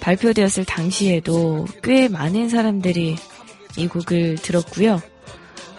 발표되었을 0.00 0.64
당시에도 0.64 1.66
꽤 1.82 2.08
많은 2.08 2.48
사람들이 2.48 3.16
이 3.76 3.86
곡을 3.88 4.36
들었고요. 4.36 5.02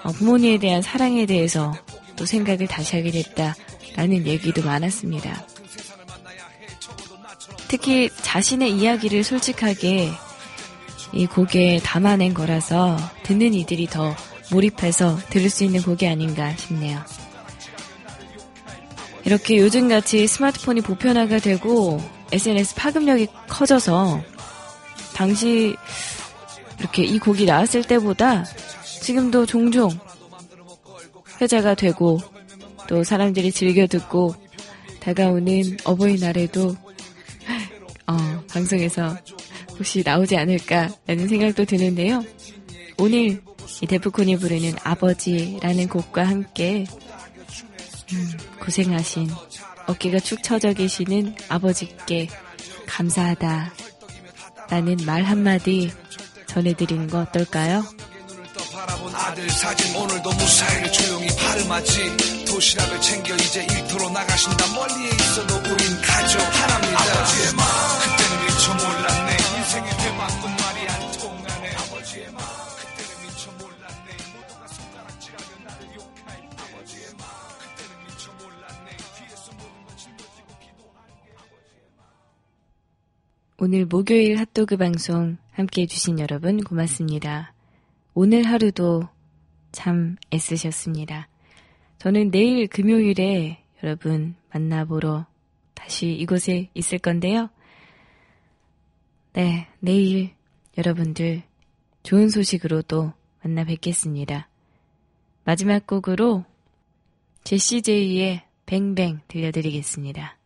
어, 0.08 0.12
부모님에 0.14 0.58
대한 0.58 0.82
사랑에 0.82 1.26
대해서 1.26 1.76
또 2.16 2.26
생각을 2.26 2.66
다시 2.66 2.96
하게 2.96 3.12
됐다라는 3.12 4.26
얘기도 4.26 4.64
많았습니다. 4.64 5.46
특히 7.68 8.10
자신의 8.22 8.72
이야기를 8.72 9.26
솔직하게 9.26 10.10
이 11.12 11.26
곡에 11.26 11.82
담아낸 11.84 12.34
거라서 12.34 12.96
듣는 13.24 13.54
이들이 13.54 13.88
더 13.88 14.16
몰입해서 14.50 15.18
들을 15.30 15.50
수 15.50 15.66
있는 15.66 15.82
곡이 15.82 16.08
아닌가 16.08 16.56
싶네요. 16.56 17.04
이렇게 19.26 19.58
요즘같이 19.58 20.26
스마트폰이 20.26 20.82
보편화가 20.82 21.40
되고 21.40 22.02
SNS 22.32 22.76
파급력이 22.76 23.28
커져서 23.50 24.22
당시 25.14 25.76
이렇게 26.80 27.04
이 27.04 27.20
곡이 27.20 27.44
나왔을 27.44 27.84
때보다 27.84 28.46
지금도 29.02 29.46
종종 29.46 29.90
회자가 31.42 31.76
되고 31.76 32.20
또 32.88 33.04
사람들이 33.04 33.52
즐겨 33.52 33.86
듣고 33.88 34.36
다가오는 35.00 35.78
어버이날에도 35.84 36.76
어, 38.08 38.44
방송에서 38.52 39.18
혹시 39.78 40.02
나오지 40.04 40.38
않을까라는 40.38 41.28
생각도 41.28 41.66
드는데요. 41.66 42.24
오늘 42.98 43.42
이 43.82 43.86
데프콘이 43.86 44.38
부르는 44.38 44.74
아버지라는 44.84 45.88
곡과 45.88 46.28
함께 46.28 46.86
음, 48.14 48.38
고생하신 48.60 49.30
어깨가 49.88 50.20
축 50.20 50.42
처져 50.42 50.74
계시는 50.74 51.36
아버지께 51.50 52.28
감사하다 52.88 53.74
라는 54.70 54.98
말 55.06 55.24
한마디 55.24 55.92
전해드리는 56.48 57.08
거 57.08 57.20
어떨까요? 57.20 57.84
바라본 58.98 59.16
아들 59.16 59.50
사진. 59.50 59.96
오늘도 59.96 60.30
무사히를 60.30 60.92
조용히 60.92 61.28
발음하지. 61.28 62.46
도시락을 62.46 63.02
챙겨 63.02 63.36
이제 63.36 63.64
일터로 63.64 64.10
나가신다. 64.10 64.74
멀리에 64.74 65.10
있어도 65.10 65.56
우린 65.56 66.02
가족 66.02 66.40
하나입니다. 66.42 67.02
아버지의 67.02 67.54
마 67.54 67.64
그때는 68.02 68.46
미처 68.46 68.74
몰랐네. 68.74 69.38
인생의 69.58 69.98
대박도 69.98 70.48
말이 70.48 70.90
안 70.90 71.12
통하네. 71.20 71.76
아버지의 71.76 72.32
마 72.32 72.40
그때는 72.78 73.12
미처 73.24 73.52
몰랐네. 73.52 74.10
모두가 74.34 74.68
손가락질하며 74.68 75.52
나를 75.66 75.96
욕할 75.96 76.50
때. 76.50 76.58
아버지의 76.58 77.08
마 77.18 77.24
그때는 77.60 77.92
미처 78.06 78.32
몰랐네. 78.34 78.98
뒤에서 78.98 79.52
모든 79.54 79.86
건 79.86 79.98
짊어지고 79.98 80.50
기도하는 80.58 81.12
게 81.22 81.28
아버지의 81.38 81.86
마 81.98 82.04
오늘 83.60 83.86
목요일 83.86 84.40
핫도그 84.40 84.78
방송 84.78 85.38
함께 85.52 85.84
해주신 85.84 86.20
여러분 86.20 86.64
고맙습니다. 86.64 87.54
오늘 88.20 88.48
하루도 88.48 89.08
참 89.72 90.16
애쓰셨습니다. 90.34 91.30
저는 92.00 92.32
내일 92.32 92.66
금요일에 92.66 93.64
여러분 93.84 94.34
만나보러 94.50 95.28
다시 95.76 96.14
이곳에 96.14 96.72
있을 96.74 96.98
건데요. 96.98 97.52
네, 99.34 99.68
내일 99.80 100.32
여러분들 100.80 101.44
좋은 102.02 102.30
소식으로 102.30 102.82
또 102.82 103.14
만나 103.44 103.64
뵙겠습니다. 103.66 104.50
마지막 105.44 105.86
곡으로 105.86 106.44
제시 107.44 107.84
제이의 107.84 108.42
뱅뱅 108.66 109.20
들려드리겠습니다. 109.28 110.37